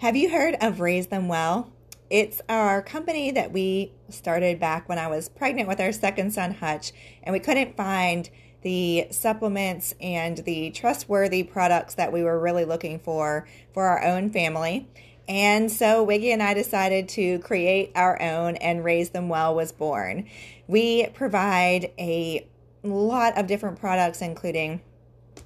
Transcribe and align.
Have 0.00 0.14
you 0.14 0.28
heard 0.28 0.56
of 0.60 0.80
Raise 0.80 1.06
Them 1.06 1.26
Well? 1.26 1.72
It's 2.10 2.42
our 2.50 2.82
company 2.82 3.30
that 3.30 3.50
we 3.50 3.92
started 4.10 4.60
back 4.60 4.90
when 4.90 4.98
I 4.98 5.06
was 5.06 5.30
pregnant 5.30 5.68
with 5.68 5.80
our 5.80 5.90
second 5.90 6.32
son, 6.32 6.52
Hutch, 6.52 6.92
and 7.22 7.32
we 7.32 7.40
couldn't 7.40 7.78
find 7.78 8.28
the 8.60 9.06
supplements 9.10 9.94
and 9.98 10.36
the 10.38 10.70
trustworthy 10.72 11.42
products 11.44 11.94
that 11.94 12.12
we 12.12 12.22
were 12.22 12.38
really 12.38 12.66
looking 12.66 12.98
for 12.98 13.48
for 13.72 13.84
our 13.84 14.02
own 14.04 14.28
family. 14.28 14.86
And 15.28 15.72
so 15.72 16.02
Wiggy 16.02 16.30
and 16.30 16.42
I 16.42 16.52
decided 16.52 17.08
to 17.10 17.38
create 17.38 17.90
our 17.94 18.20
own, 18.20 18.56
and 18.56 18.84
Raise 18.84 19.10
Them 19.10 19.30
Well 19.30 19.54
was 19.54 19.72
born. 19.72 20.26
We 20.66 21.06
provide 21.14 21.90
a 21.98 22.46
lot 22.82 23.38
of 23.38 23.46
different 23.46 23.80
products, 23.80 24.20
including 24.20 24.82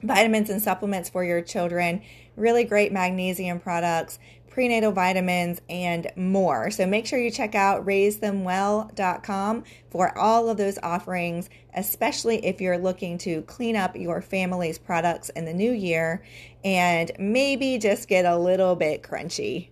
vitamins 0.02 0.50
and 0.50 0.62
supplements 0.62 1.10
for 1.10 1.24
your 1.24 1.42
children, 1.42 2.02
really 2.36 2.64
great 2.64 2.92
magnesium 2.92 3.60
products, 3.60 4.18
prenatal 4.60 4.92
vitamins, 4.92 5.58
and 5.70 6.12
more. 6.16 6.70
So 6.70 6.84
make 6.84 7.06
sure 7.06 7.18
you 7.18 7.30
check 7.30 7.54
out 7.54 7.86
raisethemwell.com 7.86 9.64
for 9.88 10.18
all 10.18 10.50
of 10.50 10.58
those 10.58 10.78
offerings, 10.82 11.48
especially 11.74 12.44
if 12.44 12.60
you're 12.60 12.76
looking 12.76 13.16
to 13.18 13.40
clean 13.40 13.74
up 13.74 13.96
your 13.96 14.20
family's 14.20 14.76
products 14.76 15.30
in 15.30 15.46
the 15.46 15.54
new 15.54 15.72
year 15.72 16.22
and 16.62 17.10
maybe 17.18 17.78
just 17.78 18.06
get 18.06 18.26
a 18.26 18.36
little 18.36 18.76
bit 18.76 19.02
crunchy. 19.02 19.70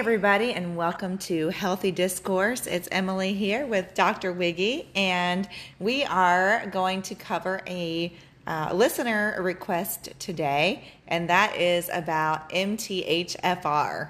Everybody, 0.00 0.54
and 0.54 0.78
welcome 0.78 1.18
to 1.18 1.50
Healthy 1.50 1.90
Discourse. 1.90 2.66
It's 2.66 2.88
Emily 2.90 3.34
here 3.34 3.66
with 3.66 3.92
Dr. 3.92 4.32
Wiggy, 4.32 4.88
and 4.94 5.46
we 5.78 6.04
are 6.04 6.66
going 6.68 7.02
to 7.02 7.14
cover 7.14 7.60
a 7.66 8.10
uh, 8.46 8.70
listener 8.72 9.36
request 9.42 10.08
today, 10.18 10.84
and 11.06 11.28
that 11.28 11.54
is 11.54 11.90
about 11.92 12.48
MTHFR. 12.48 14.08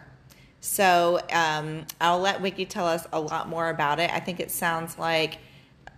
So 0.60 1.18
um, 1.32 1.84
I'll 2.00 2.20
let 2.20 2.40
Wiggy 2.40 2.66
tell 2.66 2.86
us 2.86 3.04
a 3.12 3.18
lot 3.18 3.48
more 3.48 3.68
about 3.68 3.98
it. 3.98 4.12
I 4.12 4.20
think 4.20 4.38
it 4.38 4.52
sounds 4.52 4.96
like 4.96 5.38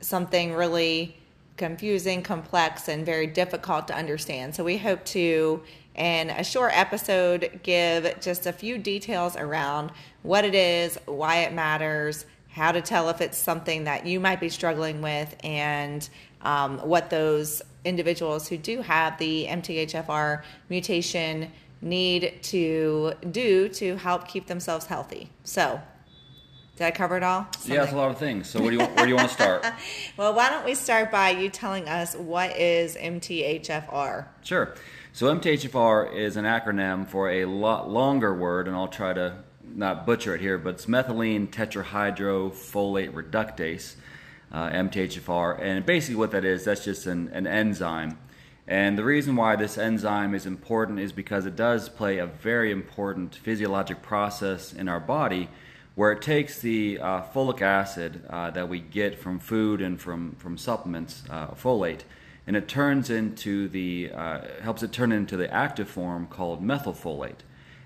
something 0.01 0.55
really 0.55 1.19
confusing, 1.57 2.23
complex, 2.23 2.89
and 2.89 3.05
very 3.05 3.27
difficult 3.27 3.89
to 3.89 3.95
understand. 3.95 4.55
So 4.55 4.65
we 4.65 4.79
hope 4.79 5.05
to 5.07 5.63
in 5.95 6.31
a 6.31 6.43
short 6.43 6.73
episode 6.75 7.61
give 7.63 8.19
just 8.21 8.47
a 8.47 8.53
few 8.53 8.79
details 8.79 9.37
around 9.37 9.93
what 10.23 10.45
it 10.45 10.55
is, 10.55 10.99
why 11.07 11.39
it 11.39 11.53
matters, 11.53 12.25
how 12.49 12.73
to 12.73 12.81
tell 12.81 13.09
if 13.09 13.21
it's 13.21 13.39
something 13.39 13.85
that 13.85 14.07
you 14.07 14.21
might 14.21 14.41
be 14.41 14.49
struggling 14.49 15.03
with, 15.03 15.35
and 15.43 16.09
um, 16.43 16.79
what 16.79 17.11
those 17.11 17.63
individuals 17.85 18.49
who 18.49 18.57
do 18.57 18.83
have 18.83 19.19
the 19.19 19.47
MTHFR 19.49 20.43
mutation 20.69 21.51
need 21.81 22.39
to 22.43 23.13
do 23.31 23.69
to 23.69 23.97
help 23.97 24.29
keep 24.29 24.47
themselves 24.47 24.87
healthy. 24.87 25.29
So, 25.45 25.81
did 26.77 26.85
I 26.85 26.91
cover 26.91 27.17
it 27.17 27.23
all? 27.23 27.47
Something. 27.53 27.75
Yeah, 27.75 27.85
it's 27.85 27.93
a 27.93 27.97
lot 27.97 28.11
of 28.11 28.19
things. 28.19 28.49
So, 28.49 28.61
where 28.61 28.71
do 28.71 28.79
you 28.79 28.85
where 28.85 29.05
do 29.05 29.09
you 29.09 29.17
want 29.17 29.29
to 29.29 29.35
start? 29.35 29.65
well, 30.17 30.35
why 30.35 30.49
don't 30.49 30.65
we 30.65 30.75
start 30.75 31.11
by 31.11 31.31
you 31.31 31.51
telling 31.51 31.89
us 31.89 32.17
what 32.17 32.57
is 32.59 32.97
MTHFR? 32.97 34.27
Sure. 34.43 34.75
So 35.15 35.27
MTHFR 35.27 36.15
is 36.15 36.39
an 36.39 36.47
acronym 36.47 37.07
for 37.07 37.31
a 37.31 37.45
lot 37.45 37.91
longer 37.91 38.35
word, 38.35 38.67
and 38.67 38.75
I'll 38.75 38.89
try 38.89 39.13
to 39.13 39.45
not 39.63 40.07
butcher 40.07 40.35
it 40.35 40.41
here, 40.41 40.57
but 40.57 40.77
it's 40.77 40.87
methylene 40.87 41.49
tetrahydrofolate 41.51 43.13
reductase, 43.13 43.97
uh, 44.51 44.71
MTHFR. 44.71 45.61
And 45.61 45.85
basically, 45.85 46.17
what 46.17 46.31
that 46.31 46.47
is, 46.47 46.65
that's 46.65 46.85
just 46.85 47.07
an, 47.07 47.29
an 47.35 47.47
enzyme. 47.47 48.19
And 48.67 48.97
the 48.97 49.05
reason 49.05 49.37
why 49.37 49.57
this 49.57 49.77
enzyme 49.77 50.35
is 50.35 50.47
important 50.47 50.99
is 50.99 51.13
because 51.13 51.45
it 51.45 51.57
does 51.57 51.91
play 51.91 52.17
a 52.17 52.27
very 52.27 52.73
important 52.73 53.35
physiologic 53.35 54.01
process 54.01 54.73
in 54.73 54.89
our 54.89 55.01
body 55.01 55.51
where 55.95 56.13
it 56.13 56.23
takes 56.23 56.61
the 56.61 56.99
uh, 56.99 57.23
folic 57.35 57.61
acid 57.61 58.23
uh, 58.31 58.51
that 58.51 58.69
we 58.69 58.81
get 58.81 59.19
from 59.19 59.39
food 59.39 59.83
and 59.83 60.01
from, 60.01 60.33
from 60.37 60.57
supplements, 60.57 61.23
uh, 61.29 61.49
folate, 61.49 62.01
and 62.47 62.57
it 62.57 62.67
turns 62.67 63.11
into 63.11 63.69
the 63.69 64.11
uh, 64.13 64.41
helps 64.63 64.83
it 64.83 64.91
turn 64.91 65.13
into 65.13 65.37
the 65.37 65.53
active 65.53 65.89
form 65.89 66.27
called 66.27 66.63
methylfolate. 66.63 67.41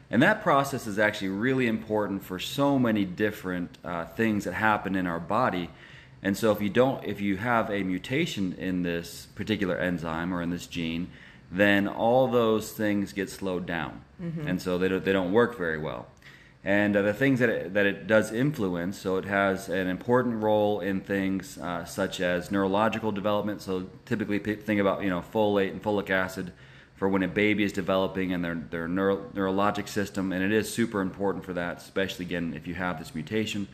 And 0.08 0.22
that 0.22 0.42
process 0.42 0.86
is 0.86 1.00
actually 1.00 1.30
really 1.30 1.66
important 1.66 2.22
for 2.22 2.38
so 2.38 2.78
many 2.78 3.04
different 3.04 3.76
uh, 3.84 4.04
things 4.04 4.44
that 4.44 4.54
happen 4.54 4.94
in 4.94 5.06
our 5.06 5.18
body. 5.18 5.68
And 6.22 6.36
so 6.36 6.52
if 6.52 6.62
you 6.62 6.70
don't, 6.70 7.04
if 7.04 7.20
you 7.20 7.36
have 7.36 7.70
a 7.70 7.82
mutation 7.82 8.54
in 8.54 8.82
this 8.82 9.26
particular 9.34 9.76
enzyme 9.76 10.32
or 10.32 10.40
in 10.42 10.50
this 10.50 10.66
gene, 10.66 11.08
then 11.50 11.88
all 11.88 12.28
those 12.28 12.72
things 12.72 13.12
get 13.12 13.28
slowed 13.28 13.66
down, 13.66 14.02
mm-hmm. 14.20 14.46
and 14.46 14.62
so 14.62 14.78
they 14.78 14.88
don't, 14.88 15.04
they 15.04 15.12
don't 15.12 15.32
work 15.32 15.58
very 15.58 15.78
well 15.78 16.06
and 16.66 16.96
uh, 16.96 17.02
the 17.02 17.14
things 17.14 17.38
that 17.38 17.48
it, 17.48 17.74
that 17.74 17.86
it 17.86 18.08
does 18.08 18.32
influence. 18.32 18.98
So 18.98 19.18
it 19.18 19.24
has 19.24 19.68
an 19.68 19.86
important 19.86 20.42
role 20.42 20.80
in 20.80 21.00
things 21.00 21.58
uh, 21.58 21.84
such 21.84 22.20
as 22.20 22.50
neurological 22.50 23.12
development. 23.12 23.62
So 23.62 23.86
typically 24.04 24.40
think 24.40 24.80
about 24.80 25.04
you 25.04 25.08
know 25.08 25.22
folate 25.32 25.70
and 25.70 25.80
folic 25.80 26.10
acid 26.10 26.52
for 26.96 27.08
when 27.08 27.22
a 27.22 27.28
baby 27.28 27.62
is 27.62 27.72
developing 27.72 28.32
and 28.32 28.44
their 28.44 28.56
their 28.56 28.88
neuro, 28.88 29.30
neurologic 29.32 29.88
system, 29.88 30.32
and 30.32 30.42
it 30.42 30.50
is 30.50 30.68
super 30.68 31.00
important 31.00 31.44
for 31.44 31.52
that, 31.52 31.78
especially 31.78 32.24
again 32.24 32.52
if 32.52 32.66
you 32.66 32.74
have 32.74 32.98
this 32.98 33.14
mutation. 33.14 33.68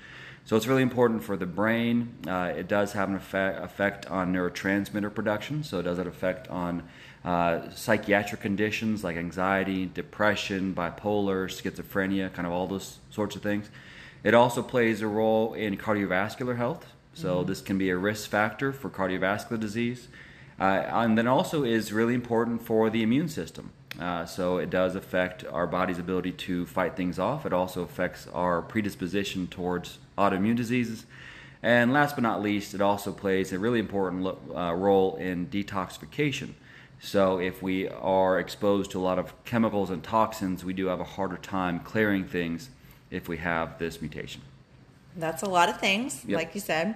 So 0.45 0.57
it's 0.57 0.67
really 0.67 0.83
important 0.83 1.25
for 1.25 1.39
the 1.39 1.47
brain. 1.47 2.13
Uh, 2.27 2.53
it 2.55 2.69
does 2.69 2.93
have 2.93 3.09
an 3.09 3.15
effect, 3.15 3.65
effect 3.65 4.07
on 4.11 4.35
neurotransmitter 4.35 5.15
production. 5.15 5.65
So 5.65 5.79
it 5.79 5.85
does 5.85 5.97
have 5.97 6.09
effect 6.09 6.49
on 6.49 6.83
uh, 7.25 7.71
psychiatric 7.71 8.41
conditions 8.41 9.05
like 9.05 9.17
anxiety, 9.17 9.87
depression, 9.87 10.75
bipolar, 10.75 11.47
schizophrenia, 11.47 12.33
kind 12.33 12.47
of 12.47 12.53
all 12.53 12.67
those 12.67 12.99
sorts 13.11 13.37
of 13.37 13.43
things. 13.43 13.71
It 14.25 14.35
also 14.35 14.63
plays 14.63 15.03
a 15.03 15.07
role 15.07 15.55
in 15.55 15.77
cardiovascular 15.77 16.57
health. 16.57 16.87
So 17.15 17.39
mm-hmm. 17.39 17.49
this 17.49 17.61
can 17.61 17.79
be 17.79 17.91
a 17.91 17.97
risk 17.97 18.31
factor 18.31 18.73
for 18.73 18.89
cardiovascular 18.89 19.61
disease. 19.61 20.09
Uh, 20.61 20.85
and 20.89 21.19
then 21.19 21.27
also 21.27 21.65
is 21.65 21.93
really 21.93 22.15
important 22.15 22.63
for 22.63 22.91
the 22.91 23.03
immune 23.03 23.29
system. 23.29 23.73
Uh, 24.01 24.25
so 24.25 24.59
it 24.59 24.71
does 24.71 24.95
affect 24.95 25.45
our 25.45 25.67
body's 25.67 25.99
ability 25.99 26.33
to 26.33 26.67
fight 26.67 26.97
things 26.97 27.19
off. 27.19 27.45
It 27.45 27.53
also 27.53 27.83
affects 27.83 28.27
our 28.33 28.63
predisposition 28.63 29.47
towards 29.47 29.99
autoimmune 30.17 30.57
diseases. 30.57 31.05
And 31.63 31.93
last 31.93 32.17
but 32.17 32.23
not 32.23 32.43
least, 32.43 32.75
it 32.75 32.81
also 32.81 33.13
plays 33.13 33.53
a 33.53 33.59
really 33.59 33.79
important 33.79 34.27
uh, 34.27 34.75
role 34.75 35.17
in 35.17 35.47
detoxification. 35.47 36.51
So 37.05 37.41
if 37.41 37.61
we 37.61 37.89
are 37.89 38.39
exposed 38.39 38.93
to 38.93 39.01
a 39.01 39.03
lot 39.03 39.19
of 39.19 39.35
chemicals 39.45 39.91
and 39.91 40.05
toxins, 40.05 40.65
we 40.65 40.73
do 40.73 40.87
have 40.87 41.01
a 41.01 41.05
harder 41.05 41.37
time 41.37 41.81
clearing 41.81 42.25
things 42.25 42.71
if 43.11 43.29
we 43.29 43.39
have 43.39 43.77
this 43.81 44.01
mutation. 44.01 44.41
That's 45.17 45.43
a 45.43 45.49
lot 45.49 45.69
of 45.69 45.81
things, 45.81 46.25
yep. 46.25 46.39
like 46.39 46.55
you 46.55 46.61
said. 46.61 46.95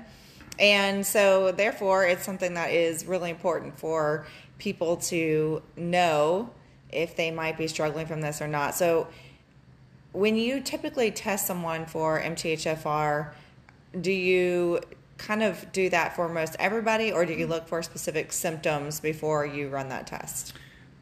And 0.60 1.04
so, 1.04 1.50
therefore, 1.50 2.06
it's 2.06 2.24
something 2.24 2.54
that 2.54 2.70
is 2.70 3.04
really 3.04 3.30
important 3.30 3.78
for 3.80 4.26
people 4.58 4.96
to 4.96 5.60
know 5.76 6.50
if 6.92 7.16
they 7.16 7.32
might 7.32 7.58
be 7.58 7.66
struggling 7.66 8.06
from 8.06 8.20
this 8.20 8.40
or 8.40 8.46
not. 8.46 8.76
So, 8.76 9.08
when 10.12 10.36
you 10.36 10.60
typically 10.60 11.10
test 11.10 11.48
someone 11.48 11.84
for 11.84 12.22
MTHFR, 12.22 13.32
do 14.00 14.12
you 14.12 14.80
kind 15.18 15.42
of 15.42 15.70
do 15.72 15.88
that 15.90 16.14
for 16.14 16.28
most 16.28 16.56
everybody, 16.58 17.12
or 17.12 17.24
do 17.24 17.32
you 17.32 17.46
look 17.46 17.66
for 17.66 17.82
specific 17.82 18.32
symptoms 18.32 19.00
before 19.00 19.46
you 19.46 19.68
run 19.68 19.88
that 19.88 20.06
test? 20.06 20.54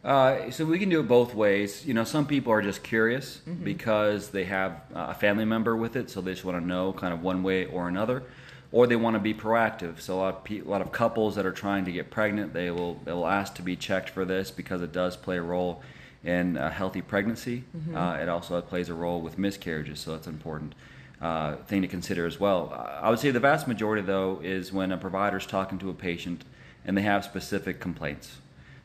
Uh, 0.04 0.50
so 0.50 0.66
we 0.66 0.78
can 0.78 0.90
do 0.90 1.00
it 1.00 1.08
both 1.08 1.34
ways. 1.34 1.86
You 1.86 1.94
know, 1.94 2.04
some 2.04 2.26
people 2.26 2.52
are 2.52 2.60
just 2.60 2.82
curious 2.82 3.40
mm-hmm. 3.48 3.64
because 3.64 4.30
they 4.30 4.44
have 4.44 4.82
a 4.94 5.14
family 5.14 5.46
member 5.46 5.74
with 5.74 5.96
it, 5.96 6.10
so 6.10 6.20
they 6.20 6.32
just 6.32 6.44
want 6.44 6.60
to 6.60 6.66
know 6.66 6.92
kind 6.92 7.14
of 7.14 7.22
one 7.22 7.42
way 7.42 7.64
or 7.64 7.88
another, 7.88 8.22
or 8.70 8.86
they 8.86 8.96
want 8.96 9.14
to 9.14 9.20
be 9.20 9.32
proactive. 9.32 10.00
So 10.00 10.16
a 10.16 10.16
lot 10.16 10.34
of, 10.34 10.44
pe- 10.44 10.60
a 10.60 10.64
lot 10.64 10.82
of 10.82 10.92
couples 10.92 11.36
that 11.36 11.46
are 11.46 11.52
trying 11.52 11.86
to 11.86 11.92
get 11.92 12.10
pregnant, 12.10 12.52
they 12.52 12.70
will 12.70 13.00
they 13.04 13.12
will 13.12 13.26
ask 13.26 13.54
to 13.54 13.62
be 13.62 13.76
checked 13.76 14.10
for 14.10 14.26
this 14.26 14.50
because 14.50 14.82
it 14.82 14.92
does 14.92 15.16
play 15.16 15.38
a 15.38 15.42
role 15.42 15.82
in 16.22 16.58
a 16.58 16.70
healthy 16.70 17.00
pregnancy. 17.00 17.64
Mm-hmm. 17.74 17.96
Uh, 17.96 18.16
it 18.16 18.28
also 18.28 18.60
plays 18.60 18.90
a 18.90 18.94
role 18.94 19.22
with 19.22 19.38
miscarriages, 19.38 20.00
so 20.00 20.12
that's 20.12 20.26
important. 20.26 20.74
Uh, 21.20 21.56
thing 21.68 21.80
to 21.80 21.88
consider 21.88 22.26
as 22.26 22.38
well. 22.38 22.70
I 23.00 23.08
would 23.08 23.18
say 23.18 23.30
the 23.30 23.40
vast 23.40 23.66
majority, 23.66 24.02
though, 24.02 24.40
is 24.42 24.72
when 24.72 24.92
a 24.92 24.98
provider 24.98 25.38
is 25.38 25.46
talking 25.46 25.78
to 25.78 25.88
a 25.88 25.94
patient 25.94 26.44
and 26.84 26.98
they 26.98 27.02
have 27.02 27.24
specific 27.24 27.80
complaints. 27.80 28.38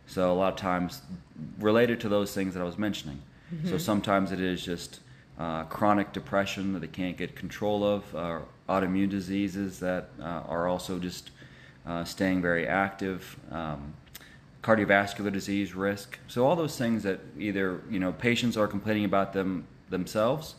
So 0.07 0.31
a 0.31 0.33
lot 0.33 0.53
of 0.53 0.59
times 0.59 1.01
related 1.59 1.99
to 2.01 2.09
those 2.09 2.33
things 2.33 2.53
that 2.53 2.61
I 2.61 2.63
was 2.63 2.77
mentioning. 2.77 3.21
Mm-hmm. 3.53 3.67
So 3.67 3.77
sometimes 3.77 4.31
it 4.31 4.39
is 4.39 4.63
just 4.63 5.01
uh, 5.37 5.63
chronic 5.65 6.13
depression 6.13 6.71
that 6.73 6.79
they 6.79 6.87
can't 6.87 7.17
get 7.17 7.35
control 7.35 7.83
of, 7.83 8.15
uh, 8.15 8.39
autoimmune 8.69 9.09
diseases 9.09 9.79
that 9.79 10.09
uh, 10.21 10.43
are 10.47 10.67
also 10.67 10.99
just 10.99 11.31
uh, 11.85 12.03
staying 12.03 12.41
very 12.41 12.67
active. 12.67 13.37
Um, 13.51 13.93
cardiovascular 14.63 15.31
disease 15.31 15.73
risk. 15.73 16.19
So 16.27 16.45
all 16.45 16.55
those 16.55 16.77
things 16.77 17.03
that 17.03 17.19
either 17.37 17.81
you 17.89 17.99
know 17.99 18.11
patients 18.11 18.57
are 18.57 18.67
complaining 18.67 19.05
about 19.05 19.33
them 19.33 19.65
themselves 19.89 20.55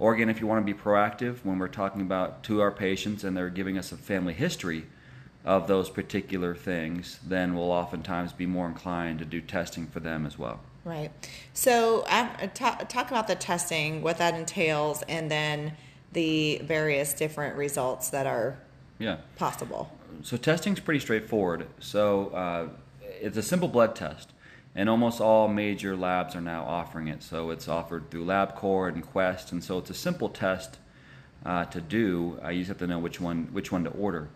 Or 0.00 0.14
again, 0.14 0.30
if 0.30 0.40
you 0.40 0.46
want 0.46 0.66
to 0.66 0.72
be 0.72 0.76
proactive 0.76 1.44
when 1.44 1.58
we're 1.58 1.68
talking 1.68 2.00
about 2.00 2.42
to 2.44 2.62
our 2.62 2.70
patients 2.70 3.22
and 3.22 3.36
they're 3.36 3.50
giving 3.50 3.76
us 3.76 3.92
a 3.92 3.96
family 3.96 4.32
history 4.32 4.86
of 5.44 5.68
those 5.68 5.90
particular 5.90 6.54
things, 6.54 7.20
then 7.24 7.54
we'll 7.54 7.70
oftentimes 7.70 8.32
be 8.32 8.46
more 8.46 8.66
inclined 8.66 9.18
to 9.18 9.26
do 9.26 9.42
testing 9.42 9.86
for 9.86 10.00
them 10.00 10.24
as 10.24 10.38
well. 10.38 10.60
Right. 10.86 11.10
So, 11.52 12.00
uh, 12.08 12.46
talk, 12.54 12.88
talk 12.88 13.10
about 13.10 13.28
the 13.28 13.34
testing, 13.34 14.00
what 14.00 14.16
that 14.16 14.34
entails, 14.34 15.02
and 15.02 15.30
then 15.30 15.76
the 16.12 16.62
various 16.64 17.12
different 17.12 17.56
results 17.56 18.08
that 18.08 18.26
are 18.26 18.56
Yeah. 18.98 19.18
possible. 19.36 19.92
So 20.22 20.38
testing's 20.38 20.80
pretty 20.80 21.00
straightforward. 21.00 21.66
So 21.78 22.28
uh, 22.28 22.68
it's 23.20 23.36
a 23.36 23.42
simple 23.42 23.68
blood 23.68 23.94
test, 23.94 24.32
and 24.74 24.88
almost 24.88 25.20
all 25.20 25.48
major 25.48 25.96
labs 25.96 26.36
are 26.36 26.40
now 26.40 26.64
offering 26.64 27.08
it. 27.08 27.22
So 27.22 27.50
it's 27.50 27.68
offered 27.68 28.10
through 28.10 28.24
LabCorp 28.26 28.94
and 28.94 29.02
Quest, 29.02 29.52
and 29.52 29.62
so 29.62 29.78
it's 29.78 29.90
a 29.90 29.94
simple 29.94 30.28
test 30.28 30.78
uh, 31.44 31.64
to 31.66 31.80
do. 31.80 32.38
Uh, 32.44 32.48
you 32.50 32.60
just 32.60 32.68
have 32.68 32.78
to 32.78 32.86
know 32.86 32.98
which 32.98 33.20
one 33.20 33.48
which 33.52 33.72
one 33.72 33.84
to 33.84 33.90
order. 33.90 34.28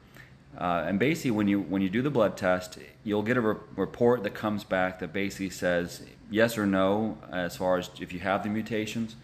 Uh, 0.56 0.84
and 0.86 0.98
basically, 0.98 1.32
when 1.32 1.48
you 1.48 1.60
when 1.60 1.82
you 1.82 1.88
do 1.88 2.02
the 2.02 2.10
blood 2.10 2.36
test, 2.36 2.78
you'll 3.02 3.22
get 3.22 3.36
a 3.36 3.40
re- 3.40 3.56
report 3.76 4.22
that 4.22 4.34
comes 4.34 4.64
back 4.64 5.00
that 5.00 5.12
basically 5.12 5.50
says 5.50 6.02
yes 6.30 6.56
or 6.56 6.66
no 6.66 7.18
as 7.32 7.56
far 7.56 7.78
as 7.78 7.90
if 8.00 8.12
you 8.12 8.20
have 8.20 8.42
the 8.42 8.48
mutations. 8.48 9.16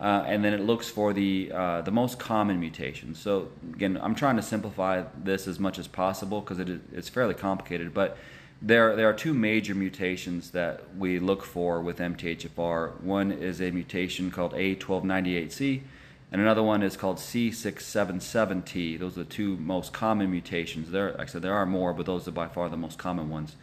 Uh, 0.00 0.24
and 0.26 0.44
then 0.44 0.52
it 0.52 0.60
looks 0.60 0.88
for 0.88 1.12
the 1.12 1.52
uh, 1.54 1.80
the 1.82 1.92
most 1.92 2.18
common 2.18 2.58
mutations. 2.58 3.18
So 3.18 3.48
again, 3.72 3.98
I'm 4.02 4.16
trying 4.16 4.36
to 4.36 4.42
simplify 4.42 5.04
this 5.16 5.46
as 5.46 5.60
much 5.60 5.78
as 5.78 5.86
possible 5.86 6.40
because 6.40 6.58
it 6.58 6.68
is, 6.68 6.80
it's 6.92 7.08
fairly 7.08 7.34
complicated. 7.34 7.94
But 7.94 8.18
there 8.64 8.96
there 8.96 9.08
are 9.08 9.12
two 9.12 9.34
major 9.34 9.74
mutations 9.74 10.50
that 10.52 10.82
we 10.96 11.18
look 11.18 11.44
for 11.44 11.82
with 11.82 11.98
MTHFR. 11.98 13.00
One 13.02 13.30
is 13.30 13.60
a 13.60 13.70
mutation 13.70 14.30
called 14.30 14.54
A1298C, 14.54 15.82
and 16.32 16.40
another 16.40 16.62
one 16.62 16.82
is 16.82 16.96
called 16.96 17.18
C677T. 17.18 18.98
Those 18.98 19.18
are 19.18 19.24
the 19.24 19.30
two 19.30 19.58
most 19.58 19.92
common 19.92 20.30
mutations. 20.30 20.90
There, 20.90 21.10
like 21.12 21.20
I 21.20 21.26
said, 21.26 21.42
there 21.42 21.54
are 21.54 21.66
more, 21.66 21.92
but 21.92 22.06
those 22.06 22.26
are 22.26 22.32
by 22.32 22.48
far 22.48 22.70
the 22.70 22.76
most 22.78 22.96
common 22.96 23.28
ones. 23.28 23.56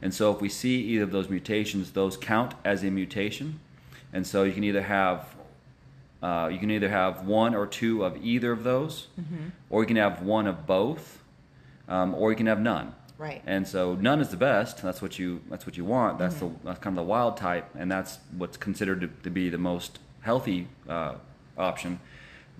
And 0.00 0.14
so 0.14 0.32
if 0.32 0.40
we 0.40 0.48
see 0.48 0.80
either 0.82 1.02
of 1.02 1.10
those 1.10 1.28
mutations, 1.28 1.90
those 1.90 2.16
count 2.16 2.54
as 2.64 2.84
a 2.84 2.90
mutation. 2.90 3.58
And 4.12 4.24
so 4.24 4.44
you 4.44 4.52
can 4.52 4.62
either 4.62 4.82
have 4.82 5.34
uh, 6.22 6.48
you 6.50 6.58
can 6.58 6.70
either 6.70 6.88
have 6.88 7.26
one 7.26 7.54
or 7.54 7.66
two 7.66 8.04
of 8.04 8.24
either 8.24 8.52
of 8.52 8.62
those, 8.62 9.08
or 9.68 9.82
you 9.82 9.86
can 9.86 9.96
have 9.96 10.22
one 10.22 10.46
of 10.46 10.64
both, 10.64 11.20
um, 11.88 12.14
or 12.14 12.30
you 12.30 12.36
can 12.36 12.46
have 12.46 12.60
none. 12.60 12.94
Right. 13.16 13.42
And 13.46 13.66
so 13.66 13.94
none 13.94 14.20
is 14.20 14.28
the 14.28 14.36
best. 14.36 14.82
That's 14.82 15.00
what 15.00 15.18
you 15.18 15.40
that's 15.48 15.66
what 15.66 15.76
you 15.76 15.84
want. 15.84 16.18
That's 16.18 16.36
the 16.36 16.50
that's 16.64 16.80
kind 16.80 16.98
of 16.98 17.04
the 17.04 17.08
wild 17.08 17.36
type, 17.36 17.68
and 17.76 17.90
that's 17.90 18.18
what's 18.36 18.56
considered 18.56 19.00
to, 19.02 19.08
to 19.22 19.30
be 19.30 19.48
the 19.48 19.58
most 19.58 20.00
healthy 20.22 20.66
uh, 20.88 21.14
option. 21.56 22.00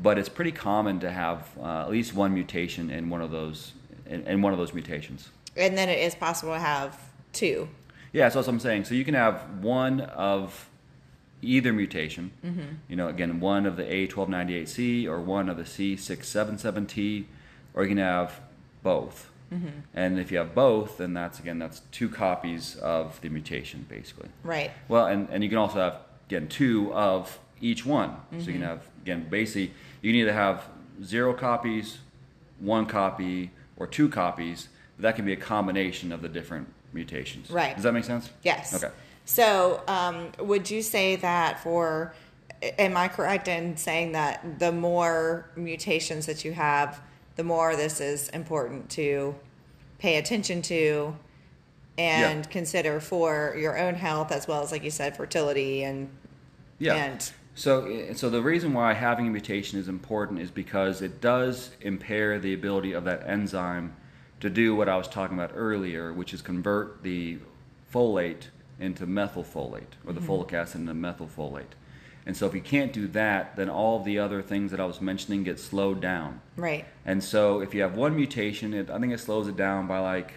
But 0.00 0.18
it's 0.18 0.28
pretty 0.28 0.52
common 0.52 1.00
to 1.00 1.10
have 1.10 1.48
uh, 1.60 1.82
at 1.82 1.90
least 1.90 2.14
one 2.14 2.34
mutation 2.34 2.90
in 2.90 3.10
one 3.10 3.20
of 3.20 3.30
those 3.30 3.72
in, 4.06 4.26
in 4.26 4.42
one 4.42 4.52
of 4.52 4.58
those 4.58 4.72
mutations. 4.72 5.30
And 5.56 5.76
then 5.76 5.88
it 5.88 5.98
is 5.98 6.14
possible 6.14 6.52
to 6.52 6.60
have 6.60 7.00
two. 7.32 7.68
Yeah, 8.12 8.28
so 8.28 8.38
that's 8.38 8.46
what 8.46 8.54
I'm 8.54 8.60
saying. 8.60 8.84
So 8.84 8.94
you 8.94 9.04
can 9.04 9.14
have 9.14 9.42
one 9.60 10.02
of 10.02 10.68
either 11.42 11.72
mutation. 11.72 12.30
Mm-hmm. 12.44 12.60
You 12.88 12.96
know, 12.96 13.08
again, 13.08 13.40
one 13.40 13.66
of 13.66 13.76
the 13.76 13.84
A1298C 13.84 15.06
or 15.06 15.20
one 15.20 15.48
of 15.48 15.56
the 15.56 15.64
C677T, 15.64 17.24
or 17.74 17.82
you 17.82 17.88
can 17.88 17.98
have 17.98 18.40
both. 18.82 19.30
Mm-hmm. 19.54 19.68
And 19.94 20.18
if 20.18 20.32
you 20.32 20.38
have 20.38 20.54
both, 20.54 20.98
then 20.98 21.14
that's 21.14 21.38
again 21.38 21.58
that's 21.58 21.80
two 21.92 22.08
copies 22.08 22.76
of 22.76 23.20
the 23.20 23.28
mutation, 23.28 23.86
basically. 23.88 24.28
Right. 24.42 24.70
Well, 24.88 25.06
and, 25.06 25.28
and 25.30 25.42
you 25.42 25.48
can 25.48 25.58
also 25.58 25.78
have 25.78 25.98
again 26.28 26.48
two 26.48 26.92
of 26.92 27.38
each 27.60 27.86
one. 27.86 28.10
So 28.10 28.36
Mm-hmm. 28.36 28.46
you 28.46 28.52
can 28.54 28.62
have 28.62 28.82
again 29.02 29.26
basically 29.30 29.72
you 30.02 30.12
can 30.12 30.20
either 30.20 30.32
have 30.32 30.64
zero 31.02 31.32
copies, 31.34 31.98
one 32.60 32.86
copy, 32.86 33.50
or 33.76 33.86
two 33.86 34.08
copies. 34.08 34.68
That 34.98 35.16
can 35.16 35.24
be 35.24 35.32
a 35.32 35.36
combination 35.36 36.12
of 36.12 36.22
the 36.22 36.28
different 36.28 36.68
mutations. 36.92 37.50
Right. 37.50 37.74
Does 37.74 37.82
that 37.84 37.92
make 37.92 38.04
sense? 38.04 38.30
Yes. 38.42 38.72
Okay. 38.74 38.92
So, 39.24 39.82
um, 39.88 40.30
would 40.38 40.70
you 40.70 40.82
say 40.82 41.16
that 41.16 41.60
for, 41.62 42.14
am 42.62 42.96
I 42.96 43.08
correct 43.08 43.48
in 43.48 43.76
saying 43.76 44.12
that 44.12 44.58
the 44.60 44.70
more 44.70 45.50
mutations 45.56 46.26
that 46.26 46.44
you 46.44 46.52
have, 46.52 47.00
the 47.36 47.44
more 47.44 47.76
this 47.76 48.00
is 48.00 48.28
important 48.31 48.90
to 48.90 49.34
pay 49.98 50.16
attention 50.16 50.62
to 50.62 51.16
and 51.96 52.44
Yeah. 52.44 52.50
consider 52.50 53.00
for 53.00 53.54
your 53.58 53.78
own 53.78 53.94
health 53.94 54.32
as 54.32 54.48
well 54.48 54.62
as, 54.62 54.72
like 54.72 54.82
you 54.84 54.90
said, 54.90 55.16
fertility 55.16 55.84
and 55.84 56.08
Yeah. 56.78 56.94
and 56.94 57.32
So, 57.56 58.12
so 58.14 58.28
the 58.31 58.42
reason 58.42 58.72
why 58.72 58.94
having 58.94 59.28
a 59.28 59.31
mutation 59.31 59.78
is 59.78 59.86
important 59.86 60.40
is 60.40 60.50
because 60.50 61.00
it 61.00 61.20
does 61.20 61.70
impair 61.81 62.40
the 62.40 62.52
ability 62.52 62.92
of 62.92 63.04
that 63.04 63.22
enzyme 63.28 63.94
to 64.40 64.50
do 64.50 64.75
what 64.75 64.88
I 64.88 64.96
was 64.96 65.06
talking 65.06 65.38
about 65.38 65.52
earlier, 65.54 66.12
which 66.12 66.34
is 66.34 66.42
convert 66.42 67.04
the 67.04 67.38
folate 67.92 68.48
into 68.80 69.06
methylfolate 69.06 69.94
or 70.04 70.12
the 70.12 70.20
mm-hmm. 70.20 70.30
folic 70.30 70.52
acid 70.52 70.80
into 70.80 70.94
methylfolate. 70.94 71.75
And 72.26 72.37
so, 72.37 72.47
if 72.47 72.55
you 72.55 72.61
can't 72.62 72.93
do 72.93 73.06
that, 73.09 73.55
then 73.56 73.69
all 73.69 74.03
the 74.03 74.19
other 74.19 74.41
things 74.41 74.71
that 74.71 74.81
I 74.81 74.87
was 74.87 75.00
mentioning 75.00 75.44
get 75.44 75.59
slowed 75.61 76.00
down. 76.00 76.41
right, 76.56 76.85
And 77.05 77.23
so, 77.23 77.61
if 77.61 77.75
you 77.75 77.82
have 77.82 77.94
one 77.94 78.17
mutation, 78.17 78.73
it, 78.73 78.91
I 78.91 78.99
think 78.99 79.12
it 79.12 79.21
slows 79.21 79.47
it 79.47 79.56
down 79.56 79.87
by 79.87 79.99
like, 79.99 80.32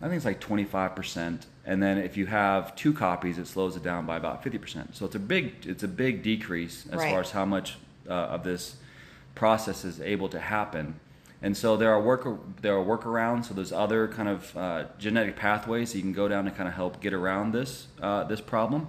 I 0.00 0.06
think 0.06 0.16
it's 0.16 0.24
like 0.24 0.40
25%. 0.40 1.42
And 1.64 1.82
then 1.82 1.98
if 1.98 2.16
you 2.16 2.26
have 2.26 2.74
two 2.76 2.92
copies, 2.92 3.38
it 3.38 3.46
slows 3.46 3.76
it 3.76 3.82
down 3.82 4.04
by 4.06 4.16
about 4.16 4.44
50%. 4.44 4.94
So 4.94 5.06
it's 5.06 5.14
a 5.14 5.18
big, 5.20 5.66
it's 5.66 5.82
a 5.82 5.88
big 5.88 6.22
decrease 6.22 6.86
as 6.92 6.98
Right. 6.98 7.10
far 7.10 7.20
as 7.20 7.30
how 7.30 7.44
much 7.44 7.76
uh, 8.08 8.12
of 8.12 8.44
this 8.44 8.76
process 9.34 9.84
is 9.84 10.00
able 10.00 10.28
to 10.28 10.38
happen. 10.38 11.00
And 11.42 11.56
so 11.56 11.76
there 11.76 11.92
are 11.92 12.00
work, 12.00 12.26
there 12.62 12.76
are 12.78 12.84
workarounds. 12.84 13.46
So 13.46 13.54
there's 13.54 13.72
other 13.72 14.06
kind 14.08 14.28
of 14.28 14.56
uh, 14.56 14.84
genetic 14.98 15.36
pathways 15.36 15.94
you 15.94 16.02
can 16.02 16.12
go 16.12 16.28
down 16.28 16.44
to 16.44 16.50
kind 16.50 16.68
of 16.68 16.74
help 16.74 17.00
get 17.00 17.12
around 17.12 17.52
this 17.52 17.88
uh, 18.00 18.24
this 18.24 18.40
problem. 18.40 18.88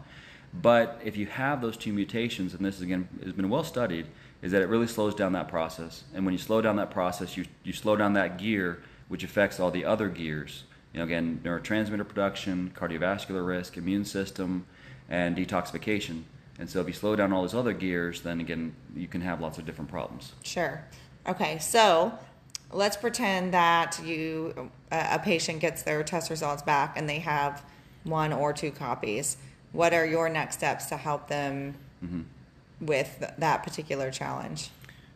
But 0.53 0.99
if 1.03 1.17
you 1.17 1.25
have 1.27 1.61
those 1.61 1.77
two 1.77 1.93
mutations, 1.93 2.53
and 2.53 2.65
this 2.65 2.81
again 2.81 3.07
has 3.23 3.33
been 3.33 3.49
well 3.49 3.63
studied, 3.63 4.07
is 4.41 4.51
that 4.51 4.61
it 4.61 4.67
really 4.67 4.87
slows 4.87 5.13
down 5.13 5.33
that 5.33 5.47
process. 5.47 6.03
And 6.13 6.25
when 6.25 6.33
you 6.33 6.37
slow 6.37 6.61
down 6.61 6.75
that 6.77 6.91
process, 6.91 7.37
you, 7.37 7.45
you 7.63 7.73
slow 7.73 7.95
down 7.95 8.13
that 8.13 8.37
gear, 8.37 8.81
which 9.07 9.23
affects 9.23 9.59
all 9.59 9.71
the 9.71 9.85
other 9.85 10.09
gears. 10.09 10.63
You 10.93 10.99
know, 10.99 11.05
again, 11.05 11.41
neurotransmitter 11.43 12.07
production, 12.07 12.71
cardiovascular 12.75 13.45
risk, 13.45 13.77
immune 13.77 14.05
system, 14.05 14.65
and 15.09 15.35
detoxification. 15.35 16.23
And 16.59 16.69
so 16.69 16.81
if 16.81 16.87
you 16.87 16.93
slow 16.93 17.15
down 17.15 17.33
all 17.33 17.41
those 17.41 17.53
other 17.53 17.73
gears, 17.73 18.21
then 18.21 18.39
again, 18.39 18.75
you 18.95 19.07
can 19.07 19.21
have 19.21 19.41
lots 19.41 19.57
of 19.57 19.65
different 19.65 19.89
problems. 19.89 20.33
sure. 20.43 20.83
Okay, 21.27 21.59
so 21.59 22.17
let's 22.71 22.95
pretend 22.95 23.53
that 23.53 23.99
you 24.03 24.71
a 24.91 25.15
a 25.15 25.19
patient 25.19 25.59
gets 25.59 25.83
their 25.83 26.03
test 26.03 26.29
results 26.29 26.61
back 26.61 26.97
and 26.97 27.09
they 27.09 27.19
have 27.19 27.63
one 28.03 28.31
or 28.31 28.53
two 28.53 28.71
copies. 28.71 29.37
What 29.77 29.93
are 29.93 30.07
your 30.07 30.27
next 30.27 30.55
steps 30.55 30.87
to 30.87 30.97
help 30.97 31.27
them 31.27 31.75
with 32.81 33.17
th- 33.19 33.33
that 33.37 33.61
particular 33.61 34.09
challenge? 34.09 34.71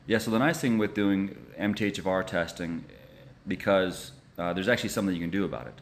Yeah, 0.05 0.19
so 0.19 0.29
the 0.29 0.37
nice 0.37 0.59
thing 0.59 0.77
with 0.77 0.93
doing 0.93 1.35
MTHFR 1.59 2.27
testing, 2.27 2.85
because 3.47 4.11
uh, 4.37 4.53
there's 4.53 4.67
actually 4.67 4.89
something 4.89 5.15
you 5.15 5.21
can 5.21 5.31
do 5.31 5.45
about 5.45 5.65
it. 5.65 5.73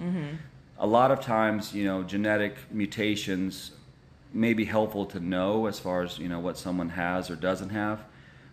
A 0.78 0.88
lot 0.88 1.12
of 1.12 1.20
times, 1.20 1.74
you 1.74 1.84
know, 1.84 2.04
genetic 2.04 2.56
mutations 2.72 3.72
may 4.34 4.54
be 4.54 4.64
helpful 4.64 5.06
to 5.08 5.20
know 5.20 5.66
as 5.66 5.78
far 5.78 6.04
as, 6.04 6.18
you 6.18 6.30
know, 6.30 6.40
what 6.40 6.58
someone 6.58 6.88
has 6.88 7.30
or 7.30 7.36
doesn't 7.36 7.72
have. 7.72 8.06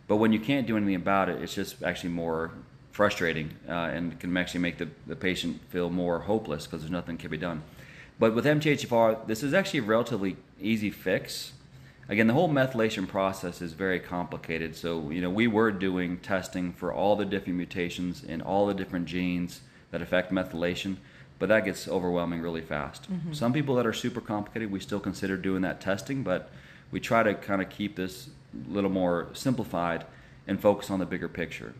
But 0.08 0.16
when 0.16 0.32
you 0.32 0.40
can't 0.40 0.66
do 0.66 0.76
anything 0.76 0.96
about 0.96 1.28
it, 1.28 1.40
it's 1.40 1.54
just 1.54 1.84
actually 1.84 2.10
more 2.10 2.50
frustrating 2.90 3.52
uh, 3.68 3.94
and 3.94 4.18
can 4.18 4.36
actually 4.36 4.58
make 4.58 4.78
the, 4.78 4.88
the 5.06 5.14
patient 5.14 5.60
feel 5.68 5.88
more 5.88 6.18
hopeless 6.18 6.66
because 6.66 6.80
there's 6.80 6.90
nothing 6.90 7.16
can 7.16 7.30
be 7.30 7.36
done. 7.36 7.62
But 8.18 8.34
with 8.34 8.44
MTHFR, 8.44 9.26
this 9.26 9.42
is 9.42 9.52
actually 9.52 9.80
a 9.80 9.82
relatively 9.82 10.36
easy 10.60 10.90
fix. 10.90 11.52
Again, 12.08 12.28
the 12.28 12.32
whole 12.32 12.48
methylation 12.48 13.06
process 13.06 13.60
is 13.60 13.72
very 13.72 14.00
complicated. 14.00 14.76
So, 14.76 15.10
you 15.10 15.20
know, 15.20 15.30
we 15.30 15.46
were 15.46 15.70
doing 15.70 16.18
testing 16.18 16.72
for 16.72 16.92
all 16.92 17.16
the 17.16 17.24
different 17.24 17.56
mutations 17.56 18.22
in 18.22 18.40
all 18.40 18.66
the 18.66 18.74
different 18.74 19.06
genes 19.06 19.60
that 19.90 20.00
affect 20.00 20.32
methylation, 20.32 20.96
but 21.38 21.48
that 21.48 21.64
gets 21.64 21.88
overwhelming 21.88 22.40
really 22.40 22.60
fast. 22.60 23.10
Mm-hmm. 23.10 23.32
Some 23.32 23.52
people 23.52 23.74
that 23.74 23.86
are 23.86 23.92
super 23.92 24.20
complicated, 24.20 24.70
we 24.70 24.80
still 24.80 25.00
consider 25.00 25.36
doing 25.36 25.62
that 25.62 25.80
testing, 25.80 26.22
but 26.22 26.50
we 26.90 27.00
try 27.00 27.22
to 27.22 27.34
kind 27.34 27.60
of 27.60 27.68
keep 27.68 27.96
this 27.96 28.28
a 28.68 28.72
little 28.72 28.90
more 28.90 29.28
simplified 29.32 30.06
and 30.46 30.60
focus 30.60 30.90
on 30.90 31.00
the 31.00 31.06
bigger 31.06 31.28
picture. 31.28 31.74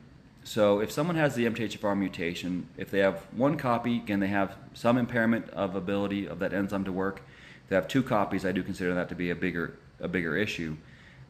So 0.47 0.79
if 0.79 0.93
someone 0.93 1.17
has 1.17 1.35
the 1.35 1.45
MTHFR 1.45 1.99
mutation, 1.99 2.69
if 2.77 2.89
they 2.89 3.01
have 3.01 3.21
one 3.33 3.57
copy, 3.57 3.97
again, 3.97 4.21
they 4.21 4.29
have 4.29 4.57
some 4.75 4.97
impairment 4.97 5.51
of 5.51 5.75
ability 5.75 6.29
of 6.29 6.39
that 6.39 6.53
enzyme 6.53 6.85
to 6.85 6.93
work. 6.93 7.21
If 7.65 7.71
they 7.71 7.75
have 7.75 7.89
two 7.89 8.05
copies, 8.05 8.47
I 8.47 8.53
do 8.53 8.63
consider 8.63 8.95
that 8.95 9.09
to 9.09 9.17
be 9.17 9.31
a 9.31 9.35
bigger 9.35 9.77
a 9.99 10.07
bigger 10.07 10.37
issue. 10.37 10.77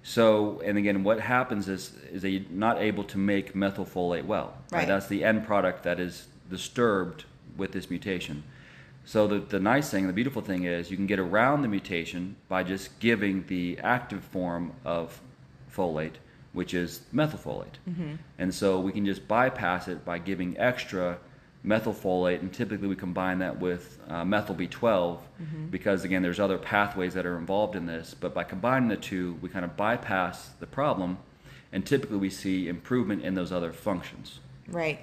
So, 0.03 0.61
and 0.63 0.77
again, 0.77 1.03
what 1.03 1.21
happens 1.21 1.67
is 1.67 1.95
is 2.13 2.21
they're 2.21 2.43
not 2.51 2.79
able 2.79 3.05
to 3.05 3.17
make 3.17 3.55
methylfolate 3.55 4.27
well. 4.27 4.59
Right. 4.71 4.87
That's 4.87 5.07
the 5.07 5.25
end 5.25 5.47
product 5.47 5.83
that 5.85 5.99
is 5.99 6.27
disturbed 6.51 7.25
with 7.57 7.73
this 7.73 7.89
mutation. 7.89 8.43
So 9.07 9.27
the, 9.27 9.39
the 9.39 9.61
nice 9.61 9.89
thing, 9.89 10.09
the 10.09 10.13
beautiful 10.13 10.43
thing 10.43 10.65
is 10.65 10.91
you 10.91 10.97
can 10.99 11.07
get 11.07 11.19
around 11.19 11.63
the 11.63 11.69
mutation 11.69 12.37
by 12.49 12.65
just 12.65 12.99
giving 13.01 13.47
the 13.47 13.79
active 13.83 14.23
form 14.25 14.73
of 14.85 15.23
folate 15.75 16.17
which 16.57 16.73
is 16.73 17.03
methylfolate. 17.15 17.77
And 18.39 18.55
so 18.55 18.81
we 18.81 18.91
can 18.91 19.05
just 19.05 19.29
bypass 19.29 19.89
it 19.89 20.07
by 20.07 20.19
giving 20.19 20.59
extra 20.59 21.19
methylfolate, 21.63 22.41
and 22.41 22.51
typically 22.51 22.89
we 22.89 22.97
combine 22.97 23.41
that 23.41 23.61
with 23.61 23.99
uh, 24.09 24.25
methyl 24.25 24.55
B12 24.55 25.19
because, 25.71 26.05
again, 26.05 26.23
there's 26.23 26.41
other 26.41 26.57
pathways 26.57 27.13
that 27.13 27.27
are 27.27 27.37
involved 27.37 27.77
in 27.77 27.85
this. 27.85 28.15
But 28.19 28.33
by 28.33 28.43
combining 28.45 28.89
the 28.89 28.97
two, 28.97 29.37
we 29.43 29.51
kind 29.51 29.67
of 29.67 29.77
bypass 29.77 30.49
the 30.59 30.67
problem, 30.67 31.19
and 31.73 31.85
typically 31.85 32.17
we 32.17 32.31
see 32.31 32.69
improvement 32.69 33.23
in 33.23 33.35
those 33.35 33.53
other 33.53 33.75
functions. 33.75 34.41
Right. 34.67 35.01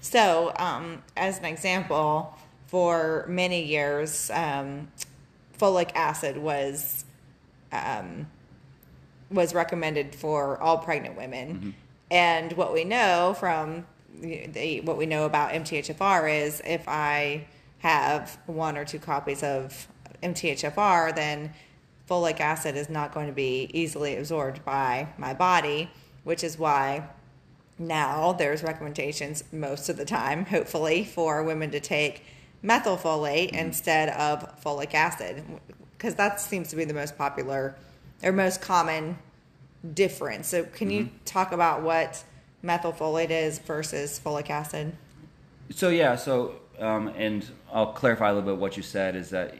So, 0.00 0.54
um, 0.56 1.02
as 1.14 1.38
an 1.40 1.44
example, 1.44 2.34
for 2.68 3.26
many 3.28 3.62
years, 3.62 4.30
um, 4.32 4.88
folic 5.58 5.90
acid 5.94 6.38
was 6.38 7.04
um, 7.70 8.28
was 9.30 9.54
recommended 9.54 10.14
for 10.14 10.60
all 10.60 10.78
pregnant 10.78 11.16
women. 11.16 11.54
Mm-hmm. 11.54 11.70
And 12.10 12.52
what 12.52 12.72
we 12.72 12.84
know 12.84 13.34
from 13.38 13.86
the, 14.20 14.80
what 14.82 14.96
we 14.96 15.06
know 15.06 15.24
about 15.26 15.52
MTHFR 15.52 16.44
is 16.44 16.62
if 16.64 16.88
I 16.88 17.46
have 17.78 18.38
one 18.46 18.76
or 18.76 18.84
two 18.84 18.98
copies 18.98 19.42
of 19.42 19.88
MTHFR, 20.22 21.14
then 21.14 21.52
folic 22.08 22.40
acid 22.40 22.76
is 22.76 22.88
not 22.88 23.12
going 23.12 23.26
to 23.26 23.32
be 23.32 23.68
easily 23.72 24.16
absorbed 24.16 24.64
by 24.64 25.08
my 25.18 25.34
body, 25.34 25.90
which 26.24 26.44
is 26.44 26.58
why 26.58 27.08
now 27.78 28.32
there's 28.32 28.62
recommendations 28.62 29.44
most 29.52 29.88
of 29.88 29.96
the 29.96 30.04
time, 30.04 30.46
hopefully, 30.46 31.04
for 31.04 31.42
women 31.42 31.70
to 31.72 31.80
take 31.80 32.24
methylfolate 32.64 33.48
mm-hmm. 33.48 33.56
instead 33.56 34.08
of 34.10 34.62
folic 34.62 34.94
acid, 34.94 35.44
because 35.96 36.14
that 36.14 36.40
seems 36.40 36.68
to 36.68 36.76
be 36.76 36.84
the 36.84 36.94
most 36.94 37.18
popular 37.18 37.76
or 38.22 38.32
most 38.32 38.60
common 38.60 39.18
difference. 39.94 40.48
So, 40.48 40.64
can 40.64 40.90
you 40.90 41.10
talk 41.24 41.52
about 41.52 41.82
what 41.82 42.24
methylfolate 42.64 43.30
is 43.30 43.58
versus 43.58 44.20
folic 44.22 44.50
acid? 44.50 44.96
So 45.70 45.88
yeah, 45.88 46.16
so 46.16 46.56
um, 46.78 47.08
and 47.16 47.48
I'll 47.72 47.92
clarify 47.92 48.30
a 48.30 48.34
little 48.34 48.48
bit 48.48 48.60
what 48.60 48.76
you 48.76 48.82
said 48.82 49.16
is 49.16 49.30
that 49.30 49.54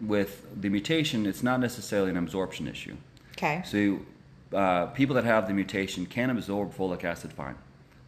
with 0.00 0.46
the 0.60 0.68
mutation, 0.68 1.26
it's 1.26 1.42
not 1.42 1.60
necessarily 1.60 2.10
an 2.10 2.16
absorption 2.16 2.66
issue. 2.66 2.96
Okay. 3.32 3.62
So 3.64 4.00
uh, 4.56 4.86
people 4.86 5.14
that 5.16 5.24
have 5.24 5.46
the 5.46 5.54
mutation 5.54 6.06
can 6.06 6.30
absorb 6.30 6.74
folic 6.74 7.04
acid 7.04 7.32
fine. 7.32 7.56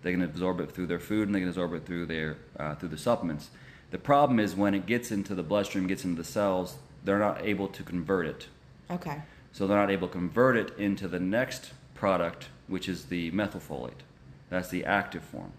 They 0.02 0.12
can 0.12 0.22
absorb 0.22 0.60
it 0.60 0.72
through 0.72 0.86
their 0.86 0.98
food 0.98 1.28
and 1.28 1.34
they 1.34 1.40
can 1.40 1.48
absorb 1.48 1.74
it 1.74 1.86
through 1.86 2.06
their 2.06 2.36
uh, 2.58 2.74
through 2.74 2.88
the 2.88 2.98
supplements. 2.98 3.50
The 3.90 3.98
problem 3.98 4.40
is 4.40 4.56
when 4.56 4.74
it 4.74 4.86
gets 4.86 5.12
into 5.12 5.34
the 5.34 5.42
bloodstream, 5.42 5.86
gets 5.86 6.04
into 6.04 6.16
the 6.20 6.28
cells, 6.28 6.76
they're 7.04 7.18
not 7.18 7.42
able 7.44 7.68
to 7.68 7.82
convert 7.82 8.26
it. 8.26 8.46
Okay. 8.90 9.20
So 9.52 9.66
they're 9.66 9.76
not 9.76 9.90
able 9.90 10.08
to 10.08 10.12
convert 10.12 10.56
it 10.56 10.76
into 10.78 11.06
the 11.06 11.20
next 11.20 11.72
product, 11.94 12.48
which 12.66 12.88
is 12.88 13.06
the 13.06 13.30
methylfolate. 13.32 14.02
That's 14.48 14.68
the 14.68 14.84
active 14.84 15.22
form. 15.22 15.52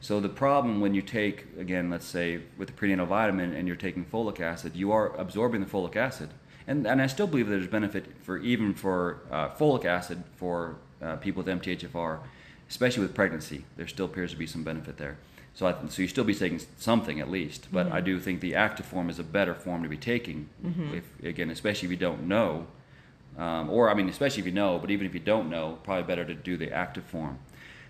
So 0.00 0.20
the 0.20 0.28
problem 0.28 0.80
when 0.80 0.94
you 0.94 1.02
take, 1.02 1.46
again, 1.58 1.90
let's 1.90 2.06
say 2.06 2.40
with 2.56 2.68
the 2.68 2.74
prenatal 2.74 3.06
vitamin 3.06 3.52
and 3.52 3.66
you're 3.66 3.76
taking 3.76 4.04
folic 4.04 4.40
acid, 4.40 4.76
you 4.76 4.92
are 4.92 5.14
absorbing 5.16 5.60
the 5.60 5.66
folic 5.66 5.96
acid. 5.96 6.30
And, 6.66 6.86
and 6.86 7.02
I 7.02 7.06
still 7.06 7.26
believe 7.26 7.48
there's 7.48 7.66
benefit 7.66 8.06
for 8.22 8.38
even 8.38 8.74
for 8.74 9.20
uh, 9.30 9.48
folic 9.50 9.84
acid 9.84 10.22
for 10.36 10.76
uh, 11.02 11.16
people 11.16 11.42
with 11.42 11.60
MTHFR, 11.60 12.20
especially 12.68 13.02
with 13.02 13.14
pregnancy. 13.14 13.64
There 13.76 13.88
still 13.88 14.06
appears 14.06 14.30
to 14.32 14.36
be 14.36 14.46
some 14.46 14.62
benefit 14.62 14.98
there. 14.98 15.16
So, 15.54 15.66
I, 15.66 15.74
so 15.88 16.02
you 16.02 16.08
still 16.08 16.24
be 16.24 16.34
taking 16.34 16.60
something 16.76 17.18
at 17.18 17.28
least, 17.28 17.68
but 17.72 17.90
I 17.90 18.00
do 18.00 18.20
think 18.20 18.40
the 18.40 18.54
active 18.54 18.86
form 18.86 19.10
is 19.10 19.18
a 19.18 19.24
better 19.24 19.54
form 19.54 19.82
to 19.82 19.88
be 19.88 19.96
taking. 19.96 20.48
If 20.94 21.24
again, 21.24 21.50
especially 21.50 21.86
if 21.86 21.90
you 21.90 21.96
don't 21.96 22.28
know, 22.28 22.66
um, 23.38 23.70
or 23.70 23.88
I 23.88 23.94
mean, 23.94 24.08
especially 24.08 24.40
if 24.40 24.46
you 24.46 24.52
know, 24.52 24.78
but 24.78 24.90
even 24.90 25.06
if 25.06 25.14
you 25.14 25.20
don't 25.20 25.48
know, 25.48 25.78
probably 25.84 26.02
better 26.02 26.24
to 26.24 26.34
do 26.34 26.56
the 26.56 26.72
active 26.72 27.04
form, 27.04 27.38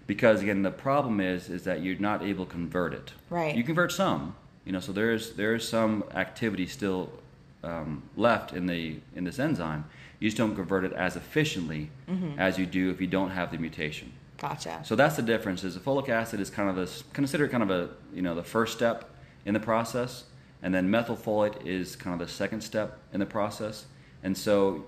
because 0.07 0.43
again, 0.43 0.63
the 0.63 0.71
problem 0.71 1.21
is 1.21 1.49
is 1.49 1.65
that 1.65 1.83
you're 1.83 1.99
not 1.99 2.23
able 2.23 2.45
to 2.45 2.51
convert 2.51 2.93
it. 2.93 3.13
Right. 3.31 3.57
You 3.57 3.65
convert 3.65 3.91
some, 3.91 4.37
you 4.65 4.73
know, 4.73 4.81
so 4.81 4.93
there's 4.93 5.33
there 5.33 5.55
is 5.55 5.67
some 5.67 6.05
activity 6.15 6.67
still 6.67 7.11
um, 7.65 8.03
left 8.17 8.53
in 8.53 8.67
the 8.67 9.01
in 9.17 9.25
this 9.25 9.39
enzyme. 9.39 9.87
You 10.21 10.29
just 10.29 10.37
don't 10.37 10.55
convert 10.55 10.85
it 10.85 10.93
as 10.93 11.17
efficiently 11.17 11.91
as 12.39 12.59
you 12.59 12.67
do 12.67 12.91
if 12.91 13.01
you 13.01 13.07
don't 13.07 13.31
have 13.31 13.53
the 13.53 13.59
mutation. 13.59 14.13
Gotcha. 14.37 14.81
So 14.85 14.97
that's 14.97 15.17
the 15.17 15.23
difference. 15.23 15.65
Is 15.65 15.75
the 15.75 15.81
folic 15.81 16.09
acid 16.09 16.41
is 16.41 16.51
kind 16.51 16.69
of 16.69 16.77
this 16.77 17.05
considered 17.13 17.51
kind 17.51 17.63
of 17.63 17.71
a 17.71 17.91
you 18.13 18.23
know 18.23 18.35
the 18.35 18.45
first 18.45 18.75
step 18.75 19.11
in 19.47 19.55
the 19.55 19.61
process, 19.61 20.25
and 20.63 20.75
then 20.75 20.91
methylfolate 20.91 21.67
is 21.67 21.97
kind 21.97 22.21
of 22.21 22.27
the 22.27 22.33
second 22.33 22.61
step 22.61 22.99
in 23.13 23.21
the 23.21 23.27
process. 23.27 23.87
And 24.23 24.37
so 24.37 24.85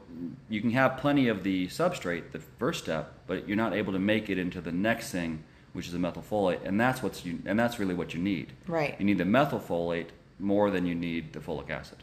you 0.49 0.61
can 0.61 0.71
have 0.73 0.97
plenty 0.97 1.29
of 1.29 1.45
the 1.45 1.69
substrate, 1.69 2.33
the 2.33 2.41
first 2.41 2.83
step, 2.83 3.13
but 3.27 3.47
you're 3.47 3.57
not 3.57 3.75
able 3.75 3.93
to 3.93 3.99
make 3.99 4.29
it 4.29 4.39
into 4.39 4.61
the 4.61 4.73
next 4.73 5.11
thing, 5.11 5.45
which 5.73 5.87
is 5.87 5.93
the 5.93 5.99
methylfolate, 5.99 6.65
and 6.65 6.81
that's 6.81 7.03
what's 7.03 7.25
you, 7.25 7.39
and 7.47 7.59
that's 7.59 7.79
really 7.79 7.95
what 7.95 8.13
you 8.13 8.21
need. 8.21 8.53
Right. 8.67 8.97
You 8.99 9.05
need 9.05 9.19
the 9.19 9.25
methylfolate 9.25 10.09
more 10.39 10.71
than 10.71 10.85
you 10.85 10.95
need 10.95 11.33
the 11.33 11.39
folic 11.39 11.71
acid. 11.71 11.99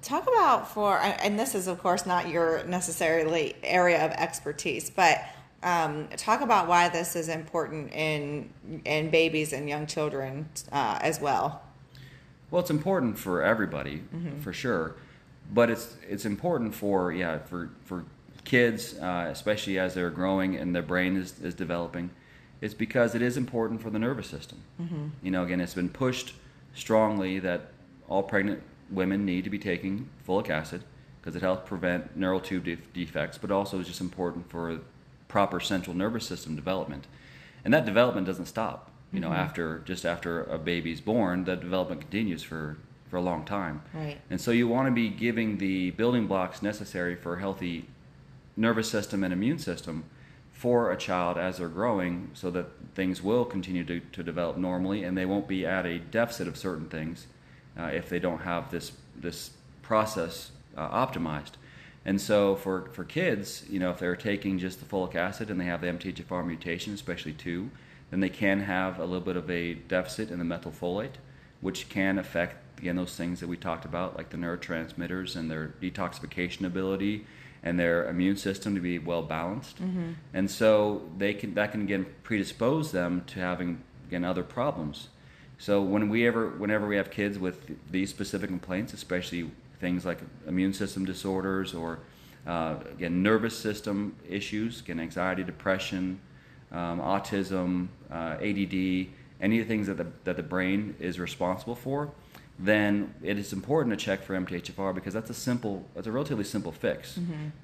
Talk 0.00 0.26
about 0.26 0.70
for, 0.70 0.98
and 0.98 1.38
this 1.38 1.54
is 1.54 1.66
of 1.66 1.80
course 1.80 2.06
not 2.06 2.28
your 2.28 2.64
necessarily 2.64 3.56
area 3.62 4.04
of 4.04 4.12
expertise, 4.12 4.90
but 4.90 5.22
um, 5.62 6.08
talk 6.16 6.42
about 6.42 6.68
why 6.68 6.90
this 6.90 7.16
is 7.16 7.28
important 7.28 7.92
in 7.92 8.50
in 8.84 9.10
babies 9.10 9.54
and 9.54 9.66
young 9.66 9.86
children 9.86 10.48
uh, 10.72 10.98
as 11.00 11.20
well. 11.20 11.62
Well, 12.50 12.60
it's 12.60 12.70
important 12.70 13.18
for 13.18 13.42
everybody, 13.42 14.02
for 14.42 14.52
sure, 14.52 14.94
but 15.52 15.70
it's 15.70 15.96
it's 16.08 16.24
important 16.24 16.74
for 16.74 17.12
yeah 17.12 17.38
for 17.38 17.70
for 17.84 18.04
kids, 18.44 18.98
uh, 18.98 19.28
especially 19.30 19.78
as 19.78 19.94
they're 19.94 20.10
growing 20.10 20.54
and 20.56 20.74
their 20.74 20.82
brain 20.82 21.16
is, 21.16 21.40
is 21.40 21.54
developing. 21.54 22.10
It's 22.60 22.74
because 22.74 23.14
it 23.14 23.22
is 23.22 23.36
important 23.36 23.82
for 23.82 23.90
the 23.90 23.98
nervous 23.98 24.26
system. 24.26 24.62
You 25.22 25.30
know, 25.30 25.42
again, 25.44 25.60
it's 25.60 25.74
been 25.74 25.88
pushed 25.88 26.34
strongly 26.74 27.38
that 27.40 27.72
all 28.08 28.22
pregnant 28.22 28.62
women 28.90 29.24
need 29.24 29.44
to 29.44 29.50
be 29.50 29.58
taking 29.58 30.08
folic 30.26 30.50
acid 30.50 30.82
because 31.20 31.34
it 31.36 31.42
helps 31.42 31.66
prevent 31.68 32.16
neural 32.16 32.40
tube 32.40 32.64
def- 32.64 32.92
defects, 32.92 33.38
but 33.38 33.50
also 33.50 33.80
is 33.80 33.86
just 33.86 34.00
important 34.00 34.50
for 34.50 34.80
proper 35.26 35.58
central 35.58 35.96
nervous 35.96 36.26
system 36.26 36.54
development. 36.54 37.06
And 37.64 37.72
that 37.72 37.86
development 37.86 38.26
doesn't 38.26 38.46
stop. 38.46 38.90
You 39.10 39.20
know, 39.20 39.32
after 39.32 39.78
just 39.84 40.04
after 40.04 40.42
a 40.44 40.58
baby's 40.58 41.00
born, 41.00 41.44
that 41.44 41.60
development 41.60 42.00
continues 42.00 42.42
for 42.42 42.76
for 43.14 43.18
a 43.18 43.22
long 43.22 43.44
time. 43.44 43.80
Right. 43.94 44.20
And 44.28 44.40
so 44.40 44.50
you 44.50 44.66
want 44.66 44.88
to 44.88 44.90
be 44.90 45.08
giving 45.08 45.58
the 45.58 45.92
building 45.92 46.26
blocks 46.26 46.62
necessary 46.62 47.14
for 47.14 47.36
a 47.36 47.38
healthy 47.38 47.86
nervous 48.56 48.90
system 48.90 49.22
and 49.22 49.32
immune 49.32 49.60
system 49.60 50.02
for 50.50 50.90
a 50.90 50.96
child 50.96 51.38
as 51.38 51.58
they're 51.58 51.68
growing 51.68 52.32
so 52.34 52.50
that 52.50 52.66
things 52.96 53.22
will 53.22 53.44
continue 53.44 53.84
to, 53.84 54.00
to 54.00 54.24
develop 54.24 54.56
normally 54.56 55.04
and 55.04 55.16
they 55.16 55.26
won't 55.26 55.46
be 55.46 55.64
at 55.64 55.86
a 55.86 56.00
deficit 56.00 56.48
of 56.48 56.56
certain 56.56 56.88
things 56.88 57.28
uh, 57.78 57.84
if 57.84 58.08
they 58.08 58.18
don't 58.18 58.40
have 58.40 58.72
this 58.72 58.90
this 59.16 59.50
process 59.82 60.50
uh, 60.76 61.06
optimized. 61.06 61.52
And 62.04 62.20
so 62.20 62.56
for, 62.56 62.88
for 62.94 63.04
kids, 63.04 63.64
you 63.70 63.78
know, 63.78 63.90
if 63.90 64.00
they're 64.00 64.16
taking 64.16 64.58
just 64.58 64.80
the 64.80 64.86
folic 64.86 65.14
acid 65.14 65.50
and 65.50 65.60
they 65.60 65.66
have 65.66 65.82
the 65.82 65.86
MTHFR 65.86 66.44
mutation, 66.44 66.94
especially 66.94 67.34
two, 67.34 67.70
then 68.10 68.18
they 68.18 68.28
can 68.28 68.58
have 68.62 68.98
a 68.98 69.04
little 69.04 69.20
bit 69.20 69.36
of 69.36 69.48
a 69.48 69.74
deficit 69.74 70.32
in 70.32 70.40
the 70.40 70.44
methylfolate, 70.44 71.14
which 71.60 71.88
can 71.88 72.18
affect 72.18 72.56
again 72.78 72.96
those 72.96 73.16
things 73.16 73.40
that 73.40 73.48
we 73.48 73.56
talked 73.56 73.84
about, 73.84 74.16
like 74.16 74.30
the 74.30 74.36
neurotransmitters 74.36 75.36
and 75.36 75.50
their 75.50 75.74
detoxification 75.80 76.64
ability 76.66 77.26
and 77.62 77.78
their 77.78 78.08
immune 78.08 78.36
system 78.36 78.74
to 78.74 78.80
be 78.80 78.98
well 78.98 79.22
balanced. 79.22 79.78
And 80.34 80.50
so 80.50 81.02
they 81.16 81.34
can 81.34 81.54
that 81.54 81.72
can 81.72 81.82
again 81.82 82.06
predispose 82.22 82.92
them 82.92 83.22
to 83.28 83.40
having 83.40 83.82
again 84.06 84.24
other 84.24 84.42
problems. 84.42 85.08
So 85.58 85.80
when 85.82 86.08
we 86.08 86.26
ever, 86.26 86.50
whenever 86.50 86.86
we 86.86 86.96
have 86.96 87.10
kids 87.10 87.38
with 87.38 87.70
these 87.90 88.10
specific 88.10 88.50
complaints, 88.50 88.92
especially 88.92 89.50
things 89.80 90.04
like 90.04 90.18
immune 90.46 90.72
system 90.72 91.04
disorders 91.04 91.74
or 91.74 92.00
uh, 92.46 92.76
again 92.92 93.22
nervous 93.22 93.56
system 93.58 94.16
issues, 94.28 94.80
again 94.80 95.00
anxiety, 95.00 95.42
depression, 95.42 96.20
um, 96.72 97.00
autism, 97.00 97.88
uh, 98.10 98.36
ADD, 98.42 99.08
any 99.40 99.60
of 99.60 99.66
the 99.66 99.74
things 99.74 99.86
that 99.86 99.96
the 99.96 100.06
that 100.24 100.36
the 100.36 100.42
brain 100.42 100.96
is 101.00 101.18
responsible 101.18 101.74
for, 101.74 102.10
then 102.58 103.14
it 103.22 103.38
is 103.38 103.52
important 103.52 103.98
to 103.98 104.04
check 104.04 104.22
for 104.22 104.34
MTHFR 104.34 104.94
because 104.94 105.12
that's 105.14 105.30
a 105.30 105.34
simple, 105.34 105.84
that's 105.94 106.06
a 106.06 106.12
relatively 106.12 106.44
simple 106.44 106.72
fix. 106.72 107.18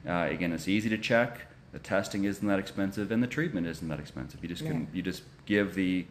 Uh, 0.06 0.12
again, 0.30 0.52
it's 0.52 0.68
easy 0.68 0.88
to 0.88 0.99
check. 0.99 1.40
The 1.73 1.78
testing 1.78 2.25
isn't 2.25 2.47
that 2.49 2.59
expensive, 2.59 3.12
and 3.12 3.23
the 3.23 3.28
treatment 3.28 3.66
isn't 3.68 3.87
that 3.88 4.00
expensive. 4.00 4.42
You 4.42 4.49
just 4.49 4.64
can, 4.64 4.80
Yeah. 4.80 4.87
you 4.94 5.02
just 5.02 5.23
give 5.47 5.75
the 5.75 6.06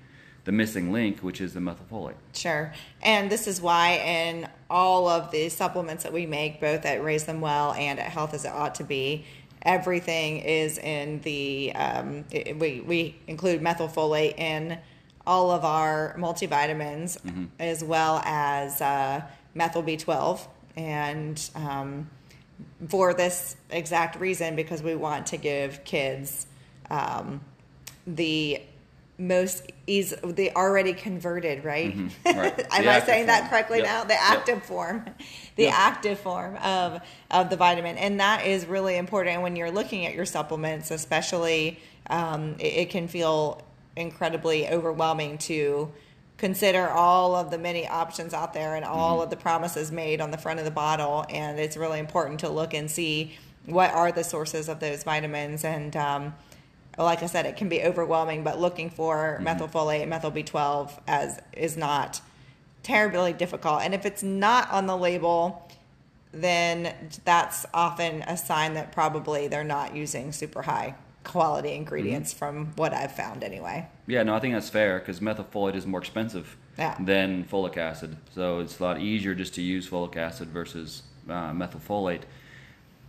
the 0.45 0.53
missing 0.53 0.91
link, 0.93 1.19
which 1.19 1.41
is 1.41 1.53
the 1.53 1.59
methylfolate. 1.59 2.15
Sure. 2.33 2.74
And 3.03 3.29
this 3.29 3.45
is 3.45 3.62
why 3.62 3.95
in 3.98 4.48
all 4.69 5.07
of 5.07 5.29
the 5.31 5.50
supplements 5.50 6.03
that 6.03 6.13
we 6.13 6.25
make, 6.25 6.62
both 6.62 6.86
at 6.86 7.03
Raise 7.03 7.25
Them 7.25 7.41
Well 7.41 7.74
and 7.74 8.00
at 8.00 8.09
Health 8.09 8.33
as 8.33 8.45
It 8.45 8.51
Ought 8.53 8.74
to 8.75 8.86
Be, 8.86 9.25
everything 9.63 10.38
is 10.39 10.77
in 10.77 11.19
the, 11.21 11.74
um, 11.75 12.24
it- 12.31 12.57
we, 12.57 12.79
we 12.79 13.17
include 13.27 13.62
methylfolate 13.62 14.39
in 14.39 14.77
all 15.29 15.51
of 15.51 15.63
our 15.63 16.15
multivitamins 16.17 17.19
as 17.59 17.83
well 17.83 18.19
as 18.25 18.81
uh, 18.81 19.21
methyl 19.53 19.83
B12. 19.83 20.39
And 20.75 21.50
um, 21.53 22.09
for 22.88 23.13
this 23.13 23.55
exact 23.69 24.19
reason, 24.19 24.55
because 24.55 24.81
we 24.81 24.95
want 24.95 25.27
to 25.27 25.38
give 25.38 25.83
kids 25.83 26.48
um, 26.89 27.41
the 28.07 28.59
most 29.19 29.71
easy, 29.86 30.15
the 30.24 30.51
already 30.55 30.93
converted, 30.93 31.63
right? 31.63 31.95
Mm-hmm. 31.95 32.39
right. 32.39 32.59
Am 32.74 32.86
The 32.86 32.91
I 32.91 33.00
saying 33.01 33.27
that 33.27 33.51
correctly 33.51 33.79
Yep. 33.79 33.86
now? 33.86 34.03
The 34.05 34.13
Yep. 34.13 34.21
active 34.24 34.63
form, 34.63 35.05
the 35.57 35.63
Yep. 35.63 35.74
active 35.75 36.19
form 36.19 36.55
of 36.55 37.01
of 37.29 37.51
the 37.51 37.55
vitamin, 37.57 37.98
and 37.98 38.19
that 38.19 38.48
is 38.48 38.65
really 38.65 38.98
important. 38.98 39.33
And 39.36 39.43
when 39.43 39.55
you're 39.55 39.69
looking 39.71 40.07
at 40.07 40.15
your 40.15 40.25
supplements, 40.25 40.89
especially, 40.89 41.79
um, 42.09 42.55
it, 42.59 42.74
it 42.88 42.89
can 42.89 43.07
feel 43.09 43.62
incredibly 43.96 44.67
overwhelming 44.69 45.38
to 45.39 45.91
consider 46.38 46.89
all 46.89 47.36
of 47.36 47.51
the 47.51 47.58
many 47.58 47.88
options 47.88 48.34
out 48.34 48.53
there 48.53 48.75
and 48.75 48.86
all 48.86 49.15
Mm-hmm. 49.15 49.24
of 49.24 49.29
the 49.29 49.36
promises 49.38 49.91
made 49.91 50.22
on 50.22 50.31
the 50.31 50.38
front 50.38 50.60
of 50.60 50.65
the 50.65 50.72
bottle. 50.72 51.25
And 51.29 51.60
it's 51.60 51.75
really 51.75 52.00
important 52.00 52.39
to 52.41 52.50
look 52.50 52.74
and 52.74 52.89
see 52.89 53.38
what 53.65 53.91
are 53.91 54.12
the 54.12 54.24
sources 54.24 54.69
of 54.69 54.79
those 54.79 55.03
vitamins 55.03 55.63
and. 55.63 55.96
Um, 55.96 56.34
like 56.98 57.24
I 57.24 57.27
said, 57.27 57.46
it 57.46 57.55
can 57.55 57.69
be 57.69 57.81
overwhelming, 57.84 58.43
but 58.43 58.60
looking 58.60 58.89
for 58.89 59.39
methylfolate 59.41 60.01
and 60.01 60.10
methyl 60.10 60.31
B12 60.34 60.91
as 61.08 61.39
is 61.53 61.77
not 61.77 62.19
terribly 62.84 63.31
difficult. 63.31 63.84
And 63.84 63.93
if 63.93 64.05
it's 64.05 64.22
not 64.22 64.69
on 64.69 64.86
the 64.86 64.98
label, 64.98 65.65
then 66.34 66.93
that's 67.24 67.65
often 67.74 68.24
a 68.24 68.36
sign 68.36 68.74
that 68.74 68.91
probably 68.91 69.48
they're 69.48 69.63
not 69.63 69.96
using 69.96 70.34
super 70.34 70.63
high 70.63 70.96
quality 71.24 71.74
ingredients 71.74 72.34
from 72.34 72.68
what 72.76 72.94
I've 72.94 73.12
found 73.16 73.44
anyway. 73.44 73.88
Yeah, 74.08 74.24
no, 74.24 74.36
I 74.36 74.40
think 74.40 74.54
that's 74.54 74.70
fair 74.70 75.00
because 75.00 75.20
methylfolate 75.20 75.76
is 75.76 75.86
more 75.86 76.00
expensive 76.00 76.58
Yeah. 76.78 76.96
than 77.00 77.44
folic 77.44 77.78
acid. 77.78 78.18
So 78.34 78.60
it's 78.60 78.80
a 78.80 78.84
lot 78.84 79.00
easier 79.02 79.36
just 79.36 79.54
to 79.56 79.62
use 79.62 79.88
folic 79.90 80.16
acid 80.16 80.50
versus 80.50 81.04
uh, 81.30 81.52
methylfolate. 81.52 82.22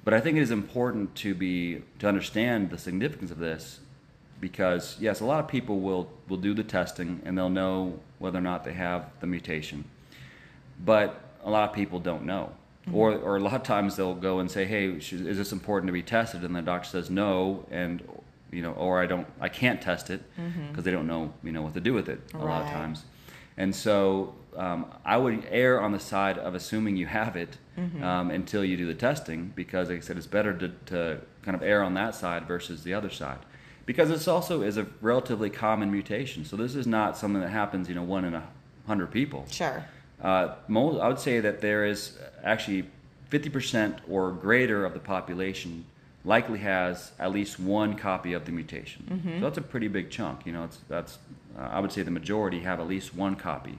But 0.04 0.14
I 0.14 0.20
think 0.20 0.36
it 0.38 0.40
is 0.42 0.50
important 0.50 1.14
to 1.16 1.34
be 1.34 1.82
to 1.98 2.08
understand 2.08 2.70
the 2.70 2.78
significance 2.78 3.30
of 3.30 3.38
this 3.38 3.80
because 4.40 4.96
yes, 4.98 5.20
a 5.20 5.24
lot 5.24 5.40
of 5.40 5.48
people 5.48 5.80
will 5.80 6.10
will 6.28 6.38
do 6.38 6.54
the 6.54 6.64
testing 6.64 7.20
and 7.24 7.36
they'll 7.36 7.50
know 7.50 8.00
whether 8.18 8.38
or 8.38 8.42
not 8.42 8.64
they 8.64 8.72
have 8.72 9.10
the 9.20 9.26
mutation. 9.26 9.84
But 10.84 11.20
a 11.44 11.50
lot 11.50 11.68
of 11.68 11.74
people 11.74 12.00
don't 12.00 12.24
know. 12.24 12.52
Or, 12.92 13.14
or 13.14 13.36
a 13.36 13.40
lot 13.40 13.54
of 13.54 13.62
times 13.62 13.96
they'll 13.96 14.14
go 14.14 14.40
and 14.40 14.50
say, 14.50 14.64
"Hey, 14.64 14.86
is 14.88 15.36
this 15.36 15.52
important 15.52 15.88
to 15.88 15.92
be 15.92 16.02
tested?" 16.02 16.42
And 16.42 16.56
the 16.56 16.62
doctor 16.62 16.88
says 16.88 17.10
no, 17.10 17.66
and 17.70 18.02
you 18.50 18.62
know, 18.62 18.72
or 18.72 19.00
I 19.00 19.06
don't, 19.06 19.26
I 19.40 19.48
can't 19.48 19.80
test 19.80 20.10
it 20.10 20.22
because 20.70 20.84
they 20.84 20.90
don't 20.90 21.06
know, 21.06 21.32
you 21.42 21.52
know, 21.52 21.62
what 21.62 21.74
to 21.74 21.80
do 21.80 21.92
with 21.94 22.08
it 22.08 22.20
a 22.34 22.38
lot 22.38 22.62
of 22.62 22.70
times. 22.70 23.04
And 23.56 23.74
so 23.74 24.34
um, 24.56 24.86
I 25.04 25.16
would 25.16 25.46
err 25.50 25.80
on 25.80 25.92
the 25.92 26.00
side 26.00 26.38
of 26.38 26.54
assuming 26.54 26.96
you 26.96 27.06
have 27.06 27.36
it 27.36 27.58
um, 28.02 28.30
until 28.30 28.64
you 28.64 28.76
do 28.76 28.86
the 28.86 28.94
testing 28.94 29.52
because, 29.54 29.88
like 29.88 29.98
I 29.98 30.00
said, 30.00 30.16
it's 30.16 30.26
better 30.26 30.52
to, 30.56 30.68
to 30.86 31.20
kind 31.42 31.54
of 31.54 31.62
err 31.62 31.82
on 31.82 31.94
that 31.94 32.14
side 32.14 32.46
versus 32.46 32.82
the 32.82 32.94
other 32.94 33.10
side 33.10 33.38
because 33.86 34.08
this 34.08 34.28
also 34.28 34.62
is 34.62 34.76
a 34.76 34.86
relatively 35.00 35.50
common 35.50 35.90
mutation. 35.90 36.44
So 36.44 36.56
this 36.56 36.74
is 36.74 36.86
not 36.86 37.16
something 37.16 37.40
that 37.40 37.50
happens, 37.50 37.88
you 37.88 37.94
know, 37.94 38.02
one 38.02 38.24
in 38.24 38.34
a 38.34 38.44
hundred 38.86 39.10
people. 39.10 39.46
Sure. 39.50 39.84
Uh, 40.22 40.54
mo 40.68 40.98
I 40.98 41.08
would 41.08 41.18
say 41.18 41.40
that 41.40 41.60
there 41.60 41.84
is 41.86 42.18
actually 42.44 42.84
50% 43.30 43.98
or 44.08 44.32
greater 44.32 44.84
of 44.84 44.92
the 44.92 45.00
population 45.00 45.84
likely 46.24 46.58
has 46.58 47.12
at 47.18 47.32
least 47.32 47.58
one 47.58 47.96
copy 47.96 48.32
of 48.34 48.44
the 48.44 48.52
mutation. 48.52 49.06
So 49.38 49.44
that's 49.46 49.58
a 49.58 49.62
pretty 49.62 49.88
big 49.88 50.10
chunk. 50.10 50.44
You 50.44 50.52
know, 50.52 50.64
it's, 50.64 50.78
that's 50.88 51.18
uh, 51.58 51.62
I 51.62 51.80
would 51.80 51.92
say 51.92 52.02
the 52.02 52.10
majority 52.10 52.60
have 52.60 52.80
at 52.80 52.86
least 52.86 53.14
one 53.14 53.36
copy, 53.36 53.78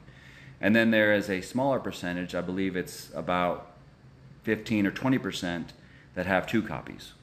and 0.59 0.75
then 0.75 0.91
there 0.91 1.13
is 1.13 1.29
a 1.29 1.41
smaller 1.41 1.79
percentage. 1.79 2.33
I 2.33 2.41
believe 2.41 2.75
it's 2.75 3.11
about 3.13 3.67
15 4.43 4.87
or 4.87 4.91
20% 4.91 5.65
that 6.15 6.25
have 6.25 6.47
two 6.47 6.63
copies. 6.63 7.13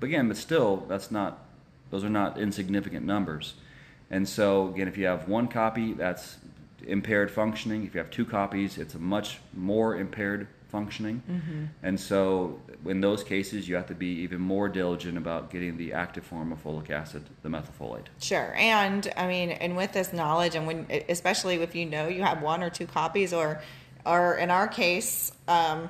But 0.00 0.06
again, 0.06 0.28
but 0.28 0.36
still, 0.36 0.84
that's 0.88 1.10
not 1.10 1.44
those 1.90 2.04
are 2.04 2.10
not 2.10 2.38
insignificant 2.38 3.04
numbers. 3.04 3.54
And 4.10 4.28
so 4.28 4.68
again, 4.68 4.88
if 4.88 4.96
you 4.96 5.06
have 5.06 5.28
one 5.28 5.48
copy, 5.48 5.92
that's 5.92 6.38
impaired 6.86 7.30
functioning. 7.30 7.84
If 7.84 7.94
you 7.94 7.98
have 7.98 8.10
two 8.10 8.24
copies, 8.24 8.78
it's 8.78 8.94
a 8.94 8.98
much 8.98 9.38
more 9.54 9.96
impaired 9.96 10.48
functioning. 10.68 11.22
And 11.82 11.98
so 11.98 12.60
in 12.84 13.00
those 13.00 13.24
cases, 13.24 13.68
you 13.68 13.74
have 13.76 13.86
to 13.86 13.94
be 13.94 14.08
even 14.20 14.40
more 14.40 14.68
diligent 14.68 15.16
about 15.16 15.50
getting 15.50 15.76
the 15.76 15.92
active 15.92 16.24
form 16.24 16.52
of 16.52 16.62
folic 16.62 16.90
acid, 16.90 17.24
the 17.42 17.48
methylfolate. 17.48 18.06
Sure. 18.20 18.54
And 18.56 19.10
I 19.16 19.26
mean, 19.26 19.50
and 19.50 19.76
with 19.76 19.92
this 19.92 20.12
knowledge, 20.12 20.54
and 20.54 20.66
when, 20.66 20.86
especially 21.08 21.56
if 21.56 21.74
you 21.74 21.86
know 21.86 22.08
you 22.08 22.22
have 22.22 22.42
one 22.42 22.62
or 22.62 22.70
two 22.70 22.86
copies, 22.86 23.32
or, 23.32 23.62
or 24.04 24.34
in 24.36 24.50
our 24.50 24.68
case, 24.68 25.32
um, 25.48 25.88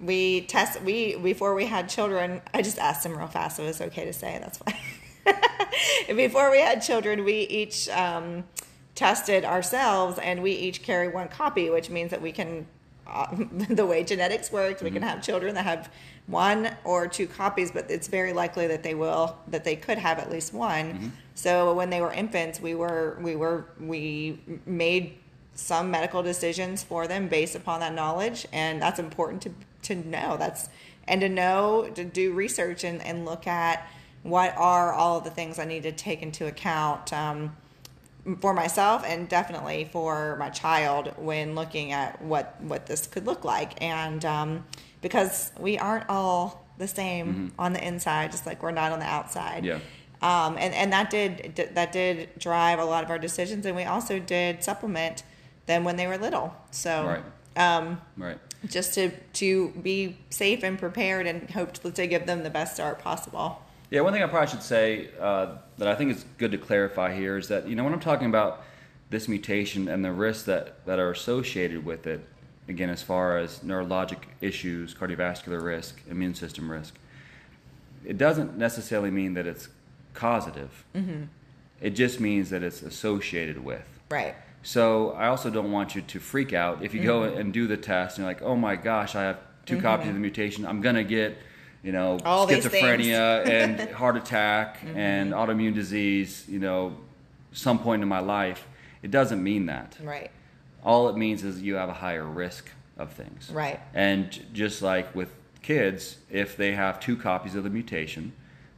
we 0.00 0.42
test, 0.42 0.80
we, 0.82 1.16
before 1.16 1.54
we 1.54 1.66
had 1.66 1.88
children, 1.88 2.40
I 2.54 2.62
just 2.62 2.78
asked 2.78 3.04
him 3.04 3.16
real 3.16 3.26
fast. 3.26 3.58
It 3.58 3.64
was 3.64 3.80
okay 3.80 4.04
to 4.04 4.12
say. 4.12 4.38
That's 4.40 4.58
why. 4.58 4.80
before 6.16 6.50
we 6.50 6.60
had 6.60 6.82
children, 6.82 7.24
we 7.24 7.40
each, 7.42 7.88
um, 7.90 8.44
tested 8.98 9.44
ourselves 9.44 10.18
and 10.18 10.42
we 10.42 10.50
each 10.50 10.82
carry 10.82 11.06
one 11.06 11.28
copy, 11.28 11.70
which 11.70 11.88
means 11.88 12.10
that 12.10 12.20
we 12.20 12.32
can, 12.32 12.66
uh, 13.06 13.28
the 13.70 13.86
way 13.86 14.02
genetics 14.02 14.50
works, 14.50 14.82
we 14.82 14.90
can 14.90 15.02
have 15.02 15.22
children 15.22 15.54
that 15.54 15.64
have 15.64 15.88
one 16.26 16.74
or 16.82 17.06
two 17.06 17.28
copies, 17.28 17.70
but 17.70 17.88
it's 17.88 18.08
very 18.08 18.32
likely 18.32 18.66
that 18.66 18.82
they 18.82 18.96
will, 18.96 19.38
that 19.46 19.62
they 19.62 19.76
could 19.76 19.98
have 19.98 20.18
at 20.18 20.32
least 20.32 20.52
one. 20.52 21.12
So 21.36 21.72
when 21.74 21.90
they 21.90 22.00
were 22.00 22.12
infants, 22.12 22.60
we 22.60 22.74
were, 22.74 23.16
we 23.20 23.36
were, 23.36 23.66
we 23.78 24.40
made 24.66 25.14
some 25.54 25.92
medical 25.92 26.20
decisions 26.20 26.82
for 26.82 27.06
them 27.06 27.28
based 27.28 27.54
upon 27.54 27.78
that 27.78 27.94
knowledge. 27.94 28.48
And 28.52 28.82
that's 28.82 28.98
important 28.98 29.42
to, 29.42 29.52
to 29.82 29.94
know. 29.94 30.36
That's, 30.36 30.68
and 31.06 31.20
to 31.20 31.28
know, 31.28 31.88
to 31.94 32.04
do 32.04 32.32
research 32.32 32.82
and, 32.82 33.00
and 33.02 33.24
look 33.24 33.46
at 33.46 33.88
what 34.24 34.56
are 34.56 34.92
all 34.92 35.18
of 35.18 35.24
the 35.24 35.30
things 35.30 35.60
I 35.60 35.66
need 35.66 35.84
to 35.84 35.92
take 35.92 36.20
into 36.20 36.48
account. 36.48 37.12
Um, 37.12 37.56
for 38.40 38.52
myself 38.54 39.04
and 39.06 39.28
definitely 39.28 39.88
for 39.92 40.36
my 40.38 40.50
child 40.50 41.12
when 41.16 41.54
looking 41.54 41.92
at 41.92 42.20
what 42.22 42.60
what 42.62 42.86
this 42.86 43.06
could 43.06 43.26
look 43.26 43.44
like 43.44 43.80
and 43.82 44.24
um, 44.24 44.64
because 45.00 45.52
we 45.58 45.78
aren't 45.78 46.08
all 46.08 46.66
the 46.78 46.88
same 46.88 47.52
on 47.58 47.72
the 47.72 47.84
inside 47.86 48.30
just 48.30 48.46
like 48.46 48.62
we're 48.62 48.70
not 48.70 48.92
on 48.92 48.98
the 49.00 49.04
outside 49.06 49.64
Yeah. 49.64 49.78
um, 50.22 50.56
and 50.58 50.74
and 50.74 50.92
that 50.92 51.10
did 51.10 51.70
that 51.74 51.92
did 51.92 52.30
drive 52.38 52.78
a 52.78 52.84
lot 52.84 53.02
of 53.04 53.10
our 53.10 53.18
decisions 53.18 53.66
and 53.66 53.74
we 53.76 53.84
also 53.84 54.18
did 54.18 54.62
supplement 54.62 55.22
them 55.66 55.84
when 55.84 55.96
they 55.96 56.06
were 56.06 56.18
little 56.18 56.54
so 56.70 57.06
Right. 57.56 57.66
um, 57.76 58.00
Right. 58.16 58.38
just 58.66 58.94
to 58.94 59.10
to 59.34 59.70
be 59.82 60.16
safe 60.30 60.62
and 60.62 60.78
prepared 60.78 61.26
and 61.26 61.50
hope 61.50 61.72
to 61.74 62.06
give 62.06 62.26
them 62.26 62.42
the 62.42 62.50
best 62.50 62.74
start 62.74 62.98
possible 63.00 63.62
Yeah, 63.90 64.02
one 64.02 64.12
thing 64.12 64.22
I 64.22 64.26
probably 64.26 64.48
should 64.48 64.62
say 64.62 65.08
uh, 65.18 65.56
that 65.78 65.88
I 65.88 65.94
think 65.94 66.10
is 66.10 66.24
good 66.36 66.50
to 66.52 66.58
clarify 66.58 67.14
here 67.14 67.38
is 67.38 67.48
that 67.48 67.66
you 67.68 67.74
know 67.74 67.84
when 67.84 67.92
I'm 67.94 68.00
talking 68.00 68.28
about 68.28 68.62
this 69.10 69.28
mutation 69.28 69.88
and 69.88 70.04
the 70.04 70.12
risks 70.12 70.44
that 70.44 70.84
that 70.86 70.98
are 70.98 71.10
associated 71.10 71.84
with 71.84 72.06
it, 72.06 72.20
again 72.68 72.90
as 72.90 73.02
far 73.02 73.38
as 73.38 73.60
neurologic 73.60 74.18
issues, 74.40 74.94
cardiovascular 74.94 75.62
risk, 75.62 76.00
immune 76.10 76.34
system 76.34 76.70
risk, 76.70 76.94
it 78.04 78.18
doesn't 78.18 78.58
necessarily 78.58 79.10
mean 79.10 79.34
that 79.34 79.46
it's 79.46 79.68
causative. 80.14 80.84
It 81.80 81.90
just 81.90 82.18
means 82.20 82.50
that 82.50 82.62
it's 82.62 82.82
associated 82.82 83.64
with. 83.64 83.84
right 84.10 84.34
So 84.62 85.12
I 85.12 85.28
also 85.28 85.48
don't 85.48 85.70
want 85.70 85.94
you 85.94 86.02
to 86.02 86.18
freak 86.18 86.52
out 86.52 86.82
if 86.84 86.92
you 86.92 87.02
go 87.02 87.20
Mm-hmm. 87.20 87.38
and 87.40 87.52
do 87.52 87.66
the 87.68 87.76
test 87.76 88.18
and 88.18 88.24
you're 88.24 88.34
like, 88.34 88.42
oh 88.42 88.56
my 88.56 88.74
gosh, 88.74 89.14
I 89.14 89.22
have 89.22 89.38
2 89.66 89.80
copies 89.80 90.08
of 90.08 90.14
the 90.14 90.20
mutation. 90.20 90.66
I'm 90.66 90.80
gonna 90.80 91.04
get, 91.04 91.38
you 91.82 91.92
know, 91.92 92.18
All 92.24 92.46
schizophrenia 92.46 93.46
and 93.46 93.90
heart 93.92 94.16
attack 94.16 94.80
mm-hmm. 94.80 94.96
and 94.96 95.32
autoimmune 95.32 95.74
disease, 95.74 96.44
you 96.48 96.58
know, 96.58 96.96
some 97.52 97.78
point 97.78 98.02
in 98.02 98.08
my 98.08 98.20
life. 98.20 98.66
It 99.02 99.10
doesn't 99.10 99.42
mean 99.42 99.66
that. 99.66 99.96
right 100.02 100.30
All 100.84 101.08
it 101.08 101.16
means 101.16 101.44
is 101.44 101.62
you 101.62 101.76
have 101.76 101.88
a 101.88 101.94
higher 101.94 102.24
risk 102.24 102.70
of 102.96 103.12
things. 103.12 103.50
Right. 103.50 103.80
And 103.94 104.44
just 104.52 104.82
like 104.82 105.14
with 105.14 105.32
kids, 105.62 106.18
if 106.30 106.56
they 106.56 106.72
have 106.72 106.98
two 106.98 107.16
copies 107.16 107.54
of 107.54 107.64
the 107.64 107.70
mutation, 107.70 108.32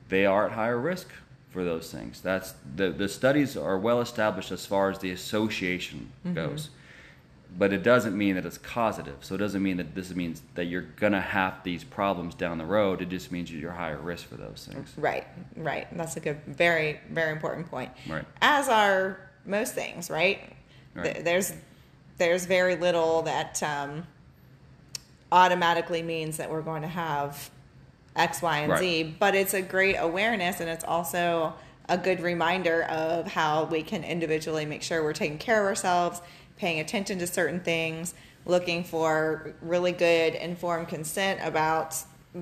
they 0.08 0.26
are 0.26 0.46
at 0.46 0.52
higher 0.52 0.78
risk 0.78 1.08
for 1.50 1.64
those 1.64 1.90
things. 1.90 2.20
That's 2.20 2.54
the 2.76 2.90
the 2.90 3.08
studies 3.08 3.56
are 3.56 3.78
well 3.78 4.00
established 4.00 4.52
as 4.52 4.66
far 4.66 4.90
as 4.90 4.98
the 4.98 5.10
association 5.10 6.12
mm-hmm. 6.24 6.34
goes. 6.34 6.70
But 7.58 7.72
it 7.72 7.82
doesn't 7.82 8.16
mean 8.16 8.36
that 8.36 8.46
it's 8.46 8.58
causative. 8.58 9.16
So 9.20 9.34
it 9.34 9.38
doesn't 9.38 9.62
mean 9.62 9.76
that 9.78 9.94
this 9.94 10.14
means 10.14 10.42
that 10.54 10.66
you're 10.66 10.82
gonna 10.82 11.20
have 11.20 11.62
these 11.64 11.84
problems 11.84 12.34
down 12.34 12.58
the 12.58 12.64
road. 12.64 13.02
It 13.02 13.08
just 13.08 13.32
means 13.32 13.52
you're 13.52 13.72
higher 13.72 13.98
risk 13.98 14.28
for 14.28 14.36
those 14.36 14.68
things. 14.70 14.92
Right, 14.96 15.26
right. 15.56 15.86
That's 15.96 16.16
a 16.16 16.20
good, 16.20 16.40
very, 16.46 17.00
very 17.10 17.32
important 17.32 17.70
point. 17.70 17.90
Right. 18.08 18.24
As 18.40 18.68
are 18.68 19.30
most 19.44 19.74
things, 19.74 20.10
right? 20.10 20.52
Right. 20.94 21.24
There's, 21.24 21.52
there's 22.18 22.46
very 22.46 22.76
little 22.76 23.22
that 23.22 23.62
um, 23.62 24.06
automatically 25.32 26.02
means 26.02 26.36
that 26.36 26.50
we're 26.50 26.62
going 26.62 26.82
to 26.82 26.88
have 26.88 27.50
X, 28.16 28.42
Y, 28.42 28.58
and 28.58 28.78
Z. 28.78 29.16
But 29.18 29.34
it's 29.34 29.54
a 29.54 29.62
great 29.62 29.96
awareness, 29.96 30.60
and 30.60 30.68
it's 30.68 30.84
also 30.84 31.54
a 31.88 31.98
good 31.98 32.20
reminder 32.20 32.84
of 32.84 33.26
how 33.26 33.64
we 33.64 33.82
can 33.82 34.04
individually 34.04 34.64
make 34.64 34.82
sure 34.82 35.02
we're 35.02 35.12
taking 35.12 35.38
care 35.38 35.60
of 35.60 35.66
ourselves, 35.66 36.20
paying 36.60 36.78
attention 36.78 37.18
to 37.18 37.26
certain 37.26 37.58
things, 37.60 38.14
looking 38.44 38.84
for 38.84 39.54
really 39.62 39.92
good 39.92 40.34
informed 40.34 40.88
consent 40.88 41.40
about 41.42 41.96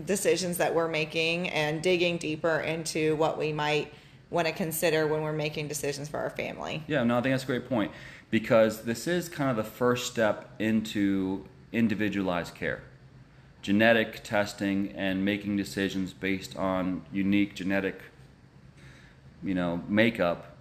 decisions 0.05 0.57
that 0.57 0.75
we're 0.75 0.89
making 0.89 1.49
and 1.51 1.81
digging 1.83 2.19
deeper 2.19 2.59
into 2.59 3.15
what 3.17 3.39
we 3.39 3.53
might 3.53 3.93
want 4.31 4.47
to 4.47 4.53
consider 4.53 5.07
when 5.07 5.23
we're 5.23 5.33
making 5.33 5.69
decisions 5.69 6.09
for 6.09 6.19
our 6.19 6.31
family. 6.31 6.83
Yeah, 6.89 7.05
no, 7.05 7.17
I 7.17 7.23
think 7.23 7.33
that's 7.33 7.45
a 7.45 7.47
great 7.47 7.69
point 7.69 7.93
because 8.29 8.83
this 8.83 9.07
is 9.07 9.29
kind 9.29 9.51
of 9.51 9.57
the 9.57 9.71
first 9.71 10.11
step 10.11 10.51
into 10.59 11.47
individualized 11.73 12.55
care. 12.55 12.83
Genetic 13.63 14.23
testing 14.25 14.93
and 14.97 15.25
making 15.25 15.57
decisions 15.57 16.13
based 16.13 16.57
on 16.57 17.03
unique 17.13 17.55
genetic, 17.55 18.01
you 19.43 19.55
know, 19.55 19.83
makeup, 19.89 20.58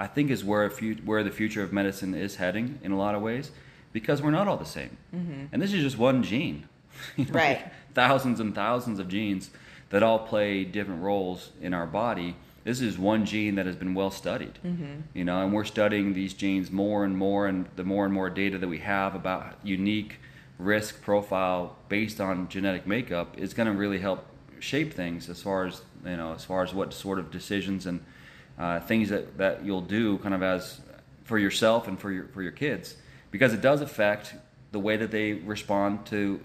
I 0.00 0.06
think 0.06 0.30
is 0.30 0.44
where 0.44 0.68
where 1.04 1.22
the 1.22 1.30
future 1.30 1.62
of 1.62 1.72
medicine 1.72 2.14
is 2.14 2.36
heading 2.36 2.78
in 2.82 2.90
a 2.90 2.98
lot 2.98 3.14
of 3.14 3.22
ways, 3.22 3.52
because 3.92 4.22
we're 4.22 4.30
not 4.30 4.48
all 4.48 4.56
the 4.56 4.64
same, 4.64 4.96
mm-hmm. 5.14 5.44
and 5.52 5.62
this 5.62 5.72
is 5.72 5.82
just 5.82 5.98
one 5.98 6.22
gene, 6.22 6.68
you 7.16 7.26
know, 7.26 7.32
right? 7.32 7.72
Thousands 7.94 8.40
and 8.40 8.54
thousands 8.54 8.98
of 8.98 9.08
genes 9.08 9.50
that 9.90 10.02
all 10.02 10.20
play 10.20 10.64
different 10.64 11.02
roles 11.02 11.50
in 11.60 11.74
our 11.74 11.86
body 11.86 12.36
this 12.64 12.80
is 12.80 12.98
one 12.98 13.24
gene 13.24 13.54
that 13.54 13.66
has 13.66 13.76
been 13.76 13.94
well 13.94 14.10
studied 14.10 14.58
mm-hmm. 14.64 15.00
you 15.14 15.24
know 15.24 15.42
and 15.42 15.52
we're 15.52 15.64
studying 15.64 16.14
these 16.14 16.34
genes 16.34 16.70
more 16.70 17.04
and 17.04 17.16
more 17.16 17.46
and 17.46 17.66
the 17.76 17.84
more 17.84 18.04
and 18.04 18.14
more 18.14 18.30
data 18.30 18.58
that 18.58 18.68
we 18.68 18.78
have 18.78 19.14
about 19.14 19.56
unique 19.62 20.16
risk 20.58 21.00
profile 21.02 21.76
based 21.88 22.20
on 22.20 22.48
genetic 22.48 22.86
makeup 22.86 23.36
is 23.38 23.54
going 23.54 23.66
to 23.66 23.72
really 23.72 23.98
help 23.98 24.26
shape 24.58 24.92
things 24.92 25.30
as 25.30 25.42
far 25.42 25.66
as 25.66 25.82
you 26.04 26.16
know 26.16 26.34
as 26.34 26.44
far 26.44 26.62
as 26.62 26.74
what 26.74 26.92
sort 26.92 27.18
of 27.18 27.30
decisions 27.30 27.86
and 27.86 28.04
uh, 28.60 28.80
things 28.80 29.08
that, 29.08 29.38
that 29.38 29.64
you'll 29.64 29.80
do 29.80 30.18
kind 30.18 30.34
of 30.34 30.42
as 30.42 30.80
for 31.24 31.38
yourself 31.38 31.88
and 31.88 31.98
for 31.98 32.12
your 32.12 32.26
for 32.28 32.42
your 32.42 32.52
kids 32.52 32.96
because 33.30 33.52
it 33.52 33.60
does 33.60 33.80
affect 33.80 34.34
the 34.72 34.78
way 34.78 34.96
that 34.96 35.10
they 35.10 35.32
respond 35.32 36.04
to 36.06 36.40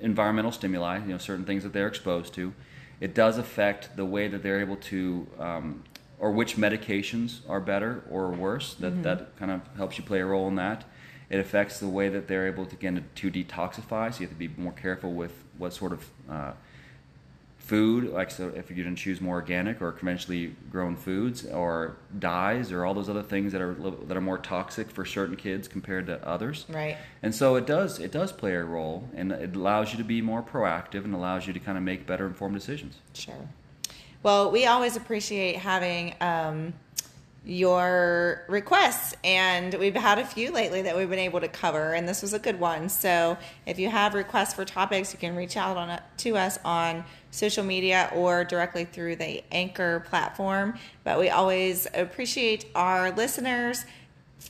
environmental 0.00 0.52
stimuli 0.52 0.98
you 0.98 1.06
know 1.06 1.18
certain 1.18 1.44
things 1.44 1.62
that 1.62 1.72
they're 1.72 1.88
exposed 1.88 2.34
to 2.34 2.52
it 3.00 3.14
does 3.14 3.38
affect 3.38 3.96
the 3.96 4.04
way 4.04 4.28
that 4.28 4.42
they're 4.42 4.60
able 4.60 4.76
to, 4.76 5.26
um, 5.38 5.84
or 6.18 6.30
which 6.30 6.56
medications 6.56 7.40
are 7.48 7.60
better 7.60 8.02
or 8.10 8.30
worse. 8.30 8.74
That 8.74 8.92
mm-hmm. 8.92 9.02
that 9.02 9.36
kind 9.36 9.50
of 9.50 9.60
helps 9.76 9.98
you 9.98 10.04
play 10.04 10.20
a 10.20 10.26
role 10.26 10.48
in 10.48 10.54
that. 10.56 10.84
It 11.28 11.38
affects 11.40 11.80
the 11.80 11.88
way 11.88 12.08
that 12.08 12.28
they're 12.28 12.46
able 12.46 12.66
to 12.66 12.76
get 12.76 13.14
to 13.16 13.30
detoxify. 13.30 14.12
So 14.12 14.20
you 14.20 14.26
have 14.26 14.30
to 14.30 14.38
be 14.38 14.48
more 14.56 14.72
careful 14.72 15.12
with 15.12 15.32
what 15.58 15.72
sort 15.72 15.92
of 15.92 16.10
uh, 16.30 16.52
food, 17.64 18.10
like 18.12 18.30
so 18.30 18.52
if 18.54 18.68
you 18.68 18.76
didn't 18.76 18.96
choose 18.96 19.22
more 19.22 19.36
organic 19.36 19.80
or 19.80 19.90
conventionally 19.90 20.54
grown 20.70 20.96
foods, 20.96 21.46
or 21.46 21.96
dyes, 22.18 22.70
or 22.70 22.84
all 22.84 22.92
those 22.92 23.08
other 23.08 23.22
things 23.22 23.52
that 23.52 23.62
are 23.62 23.74
that 24.06 24.16
are 24.16 24.20
more 24.20 24.36
toxic 24.38 24.90
for 24.90 25.04
certain 25.04 25.34
kids 25.34 25.66
compared 25.66 26.06
to 26.06 26.26
others. 26.26 26.66
Right. 26.68 26.96
And 27.22 27.34
so 27.34 27.56
it 27.56 27.66
does 27.66 27.98
it 27.98 28.12
does 28.12 28.32
play 28.32 28.54
a 28.54 28.62
role, 28.62 29.08
and 29.14 29.32
it 29.32 29.56
allows 29.56 29.92
you 29.92 29.98
to 29.98 30.04
be 30.04 30.20
more 30.20 30.42
proactive 30.42 31.04
and 31.04 31.14
allows 31.14 31.46
you 31.46 31.54
to 31.54 31.60
kind 31.60 31.78
of 31.78 31.84
make 31.84 32.06
better 32.06 32.26
informed 32.26 32.54
decisions. 32.54 32.98
Sure. 33.14 33.48
Well, 34.22 34.50
we 34.50 34.66
always 34.66 34.96
appreciate 34.96 35.56
having. 35.56 36.14
Um, 36.20 36.74
your 37.46 38.42
requests 38.48 39.14
and 39.22 39.74
we've 39.74 39.94
had 39.94 40.18
a 40.18 40.24
few 40.24 40.50
lately 40.50 40.80
that 40.80 40.96
we've 40.96 41.10
been 41.10 41.18
able 41.18 41.40
to 41.40 41.48
cover 41.48 41.92
and 41.92 42.08
this 42.08 42.22
was 42.22 42.32
a 42.32 42.38
good 42.38 42.58
one. 42.58 42.88
So 42.88 43.36
if 43.66 43.78
you 43.78 43.90
have 43.90 44.14
requests 44.14 44.54
for 44.54 44.64
topics 44.64 45.12
you 45.12 45.18
can 45.18 45.36
reach 45.36 45.56
out 45.56 45.76
on 45.76 46.00
to 46.18 46.36
us 46.36 46.58
on 46.64 47.04
social 47.30 47.64
media 47.64 48.10
or 48.14 48.44
directly 48.44 48.84
through 48.84 49.16
the 49.16 49.42
anchor 49.52 50.00
platform. 50.08 50.78
But 51.02 51.18
we 51.18 51.28
always 51.28 51.86
appreciate 51.92 52.66
our 52.74 53.10
listeners. 53.10 53.84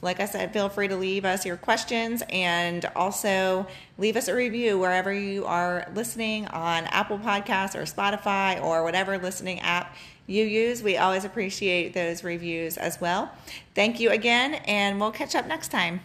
Like 0.03 0.21
I 0.21 0.27
said, 0.27 0.53
feel 0.53 0.69
free 0.69 0.89
to 0.89 0.97
leave 0.97 1.25
us 1.25 1.47
your 1.47 1.57
questions 1.57 2.23
and 2.29 2.85
also 2.97 3.67
leave 3.97 4.17
us 4.17 4.29
a 4.29 4.35
review 4.35 4.79
wherever 4.79 5.13
you 5.13 5.45
are 5.47 5.89
listening 5.95 6.47
on 6.49 6.85
Apple 6.85 7.19
Podcasts 7.19 7.75
or 7.75 7.83
Spotify 7.83 8.63
or 8.63 8.83
whatever 8.83 9.19
listening 9.19 9.61
app 9.61 9.95
you 10.27 10.45
use. 10.45 10.83
We 10.83 10.97
always 10.97 11.25
appreciate 11.25 11.95
those 11.95 12.25
reviews 12.25 12.77
as 12.77 13.01
well. 13.01 13.31
Thank 13.75 14.01
you 14.01 14.11
again, 14.11 14.55
and 14.67 15.01
we'll 15.01 15.13
catch 15.13 15.35
up 15.35 15.47
next 15.47 15.69
time. 15.69 16.01